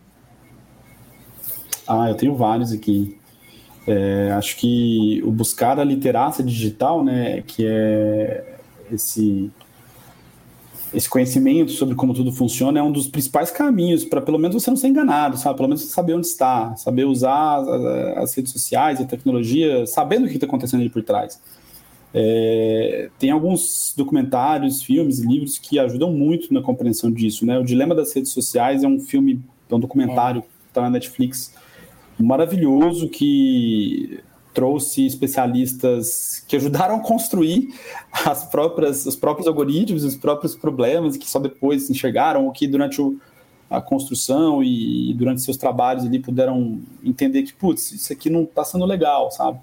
[1.86, 3.18] Ah, eu tenho vários aqui.
[3.86, 8.56] É, acho que o buscar a literácia digital, né, que é
[8.90, 9.50] esse
[10.94, 14.70] esse conhecimento sobre como tudo funciona é um dos principais caminhos para pelo menos você
[14.70, 15.56] não ser enganado, sabe?
[15.56, 17.68] Pelo menos saber onde está, saber usar as,
[18.16, 21.40] as redes sociais, a tecnologia, sabendo o que está acontecendo ali por trás.
[22.12, 27.58] É, tem alguns documentários, filmes e livros que ajudam muito na compreensão disso, né?
[27.58, 31.54] O Dilema das Redes Sociais é um filme, é um documentário está na Netflix,
[32.18, 34.20] maravilhoso, que
[34.54, 37.74] trouxe especialistas que ajudaram a construir
[38.24, 43.02] as próprias, os próprios algoritmos, os próprios problemas, que só depois enxergaram, ou que durante
[43.02, 43.18] o,
[43.68, 48.64] a construção e, durante seus trabalhos ali puderam entender que, putz, isso aqui não está
[48.64, 49.58] sendo legal, sabe?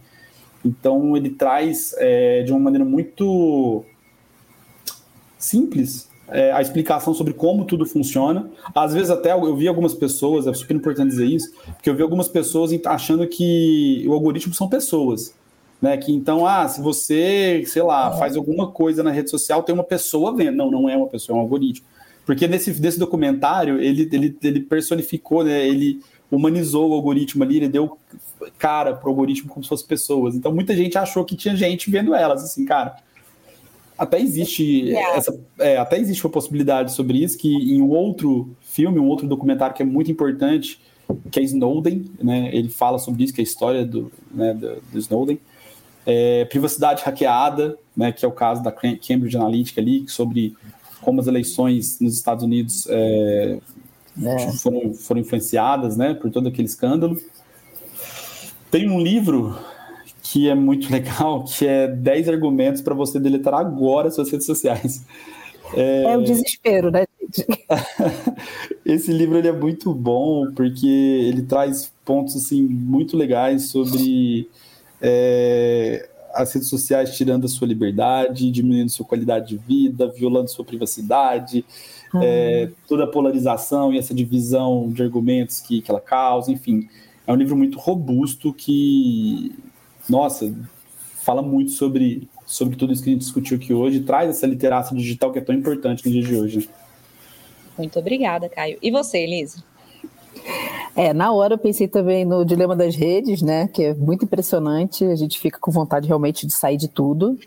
[0.64, 3.84] Então ele traz é, de uma maneira muito
[5.38, 8.50] simples é, a explicação sobre como tudo funciona.
[8.74, 12.02] Às vezes até eu vi algumas pessoas, é super importante dizer isso, porque eu vi
[12.02, 15.36] algumas pessoas achando que o algoritmo são pessoas.
[15.82, 19.74] Né, que então, ah, se você, sei lá, faz alguma coisa na rede social, tem
[19.74, 20.56] uma pessoa vendo.
[20.56, 21.88] Não, não é uma pessoa, é um algoritmo.
[22.24, 27.68] Porque nesse, nesse documentário, ele, ele, ele personificou, né, ele humanizou o algoritmo ali, ele
[27.68, 27.98] deu
[28.60, 30.36] cara pro algoritmo como se fossem pessoas.
[30.36, 32.98] Então muita gente achou que tinha gente vendo elas, assim, cara.
[34.02, 38.98] Até existe essa, é, até existe uma possibilidade sobre isso que em um outro filme,
[38.98, 40.82] um outro documentário que é muito importante,
[41.30, 42.50] que é Snowden, né?
[42.52, 45.40] Ele fala sobre isso, que é a história do, né, do, do Snowden.
[46.04, 48.12] É, privacidade hackeada, né?
[48.12, 50.56] Que é o caso da Cambridge Analytica ali, sobre
[51.00, 53.60] como as eleições nos Estados Unidos é,
[54.20, 54.52] é.
[54.54, 56.16] Foram, foram influenciadas, né?
[56.16, 57.22] Por todo aquele escândalo.
[58.72, 59.56] Tem um livro
[60.32, 65.06] que é muito legal, que é 10 argumentos para você deletar agora suas redes sociais.
[65.74, 67.06] É, é o desespero, né,
[68.86, 74.50] Esse livro ele é muito bom porque ele traz pontos assim muito legais sobre
[75.02, 80.66] é, as redes sociais tirando a sua liberdade, diminuindo sua qualidade de vida, violando sua
[80.66, 81.64] privacidade,
[82.14, 82.20] uhum.
[82.22, 86.90] é, toda a polarização e essa divisão de argumentos que, que ela causa, enfim.
[87.26, 89.54] É um livro muito robusto que
[90.12, 90.54] nossa,
[91.24, 94.96] fala muito sobre, sobre tudo isso que a gente discutiu aqui hoje, traz essa literacia
[94.96, 96.70] digital que é tão importante no dia de hoje.
[97.78, 98.78] Muito obrigada, Caio.
[98.82, 99.64] E você, Elisa?
[100.96, 103.70] É, na hora eu pensei também no dilema das redes, né?
[103.70, 105.06] Que é muito impressionante.
[105.06, 107.40] A gente fica com vontade realmente de sair de tudo,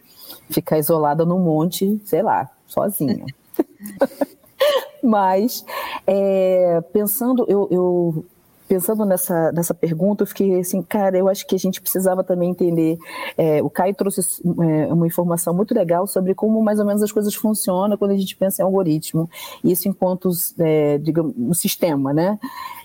[0.48, 3.26] ficar isolada num monte, sei lá, sozinha.
[5.02, 5.64] Mas
[6.06, 8.24] é, pensando, eu, eu
[8.68, 12.50] pensando nessa, nessa pergunta, eu fiquei assim, cara, eu acho que a gente precisava também
[12.50, 12.96] entender.
[13.36, 17.12] É, o Caio trouxe é, uma informação muito legal sobre como mais ou menos as
[17.12, 19.28] coisas funcionam quando a gente pensa em algoritmo.
[19.62, 22.38] Isso enquanto, é, digamos, no sistema, né?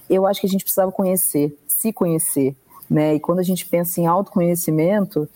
[0.09, 2.55] Eu acho que a gente precisava conhecer, se conhecer.
[2.89, 3.15] Né?
[3.15, 5.29] E quando a gente pensa em autoconhecimento,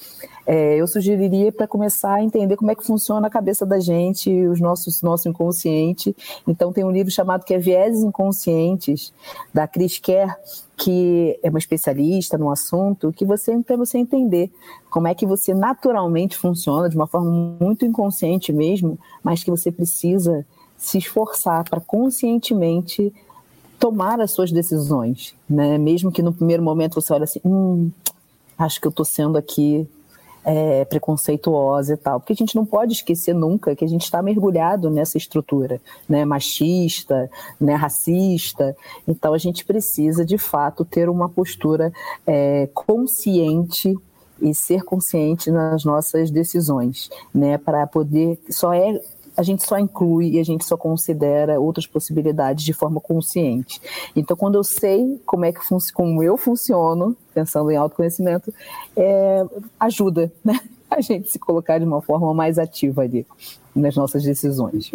[0.45, 4.29] é, eu sugeriria para começar a entender como é que funciona a cabeça da gente,
[4.47, 6.15] os nossos nosso inconsciente.
[6.47, 9.13] Então tem um livro chamado que é Vieses Inconscientes
[9.53, 10.35] da Chris Kerr,
[10.75, 14.51] que é uma especialista no assunto, que você para você entender
[14.89, 17.29] como é que você naturalmente funciona de uma forma
[17.59, 20.45] muito inconsciente mesmo, mas que você precisa
[20.75, 23.13] se esforçar para conscientemente
[23.83, 25.77] tomar as suas decisões, né?
[25.77, 27.91] Mesmo que no primeiro momento você olhe assim, hum,
[28.57, 29.85] acho que eu estou sendo aqui
[30.45, 34.21] é, preconceituosa e tal, porque a gente não pode esquecer nunca que a gente está
[34.21, 37.29] mergulhado nessa estrutura, né, machista,
[37.59, 38.73] né, racista.
[39.05, 41.91] Então a gente precisa de fato ter uma postura
[42.25, 43.93] é, consciente
[44.41, 48.97] e ser consciente nas nossas decisões, né, para poder só é
[49.35, 53.81] a gente só inclui e a gente só considera outras possibilidades de forma consciente.
[54.15, 55.59] Então, quando eu sei como é que
[55.93, 58.53] como eu funciono, pensando em autoconhecimento,
[58.95, 59.43] é,
[59.79, 60.59] ajuda, né?
[60.89, 63.25] A gente se colocar de uma forma mais ativa ali
[63.75, 64.91] nas nossas decisões.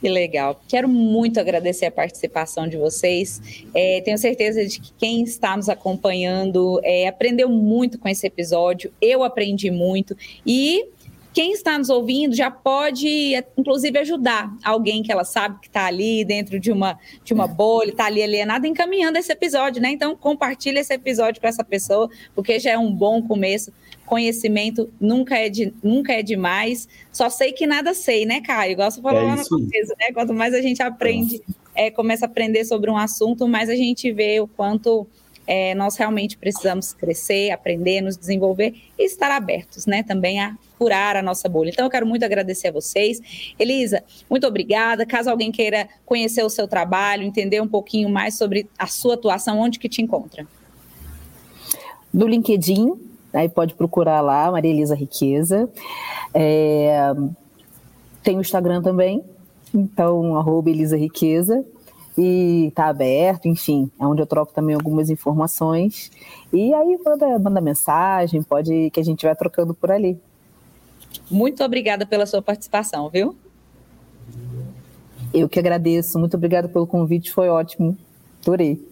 [0.00, 0.60] Que legal.
[0.68, 3.64] Quero muito agradecer a participação de vocês.
[3.74, 8.92] É, tenho certeza de que quem está nos acompanhando é, aprendeu muito com esse episódio.
[9.00, 10.16] Eu aprendi muito.
[10.46, 10.84] E
[11.32, 16.24] quem está nos ouvindo já pode, inclusive, ajudar alguém que ela sabe que está ali
[16.24, 19.90] dentro de uma, de uma bolha, está ali alienada, encaminhando esse episódio, né?
[19.90, 23.72] Então, compartilhe esse episódio com essa pessoa, porque já é um bom começo.
[24.06, 26.88] Conhecimento nunca é, de, nunca é demais.
[27.12, 28.72] Só sei que nada sei, né, Caio?
[28.72, 30.12] Igual você falou é lá na coisa, né?
[30.12, 31.42] Quanto mais a gente aprende,
[31.74, 35.06] é, começa a aprender sobre um assunto, mais a gente vê o quanto
[35.46, 41.16] é, nós realmente precisamos crescer, aprender, nos desenvolver e estar abertos, né, também a curar
[41.16, 41.70] a nossa bolha.
[41.70, 43.20] Então, eu quero muito agradecer a vocês.
[43.58, 45.04] Elisa, muito obrigada.
[45.04, 49.58] Caso alguém queira conhecer o seu trabalho, entender um pouquinho mais sobre a sua atuação,
[49.58, 50.46] onde que te encontra?
[52.12, 52.92] No LinkedIn,
[53.32, 55.68] aí pode procurar lá, Maria Elisa Riqueza.
[56.32, 57.12] É,
[58.22, 59.24] tem o Instagram também,
[59.74, 61.64] então, arroba Elisa Riqueza
[62.18, 66.10] e está aberto, enfim, é onde eu troco também algumas informações.
[66.52, 70.20] E aí manda, manda mensagem, pode que a gente vai trocando por ali.
[71.30, 73.36] Muito obrigada pela sua participação, viu?
[75.32, 76.18] Eu que agradeço.
[76.18, 77.96] Muito obrigada pelo convite, foi ótimo.
[78.42, 78.82] Adorei.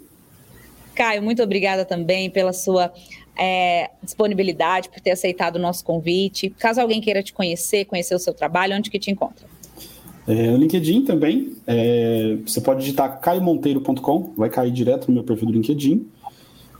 [0.94, 2.92] Caio, muito obrigada também pela sua
[3.38, 6.50] é, disponibilidade, por ter aceitado o nosso convite.
[6.50, 9.46] Caso alguém queira te conhecer, conhecer o seu trabalho, onde que te encontra?
[10.26, 15.46] É, no LinkedIn também, é, você pode digitar caiomonteiro.com, vai cair direto no meu perfil
[15.46, 16.06] do LinkedIn.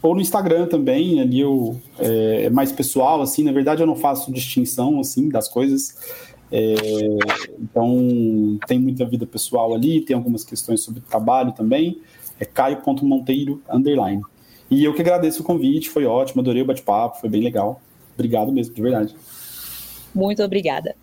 [0.07, 3.97] Ou no Instagram também, ali eu, é, é mais pessoal, assim, na verdade eu não
[3.97, 5.97] faço distinção, assim, das coisas.
[6.53, 6.75] É,
[7.61, 12.01] então, tem muita vida pessoal ali, tem algumas questões sobre trabalho também.
[12.39, 14.23] É caio.monteiro, underline.
[14.71, 17.81] E eu que agradeço o convite, foi ótimo, adorei o bate-papo, foi bem legal.
[18.15, 19.17] Obrigado mesmo, de verdade.
[20.15, 20.95] Muito obrigada.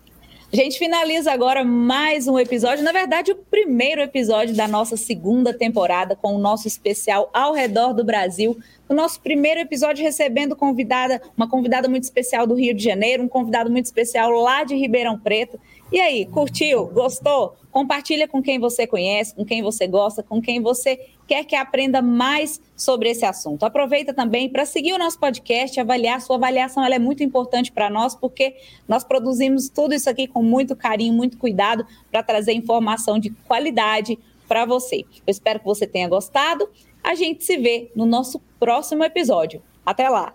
[0.54, 5.52] A gente finaliza agora mais um episódio, na verdade, o primeiro episódio da nossa segunda
[5.52, 8.56] temporada com o nosso especial ao redor do Brasil.
[8.88, 13.28] O nosso primeiro episódio recebendo convidada, uma convidada muito especial do Rio de Janeiro, um
[13.28, 15.58] convidado muito especial lá de Ribeirão Preto.
[15.94, 16.86] E aí, curtiu?
[16.88, 17.54] Gostou?
[17.70, 22.02] Compartilha com quem você conhece, com quem você gosta, com quem você quer que aprenda
[22.02, 23.62] mais sobre esse assunto.
[23.62, 26.20] Aproveita também para seguir o nosso podcast, avaliar.
[26.20, 28.56] Sua avaliação ela é muito importante para nós, porque
[28.88, 34.18] nós produzimos tudo isso aqui com muito carinho, muito cuidado para trazer informação de qualidade
[34.48, 35.04] para você.
[35.24, 36.68] Eu espero que você tenha gostado.
[37.04, 39.62] A gente se vê no nosso próximo episódio.
[39.86, 40.34] Até lá!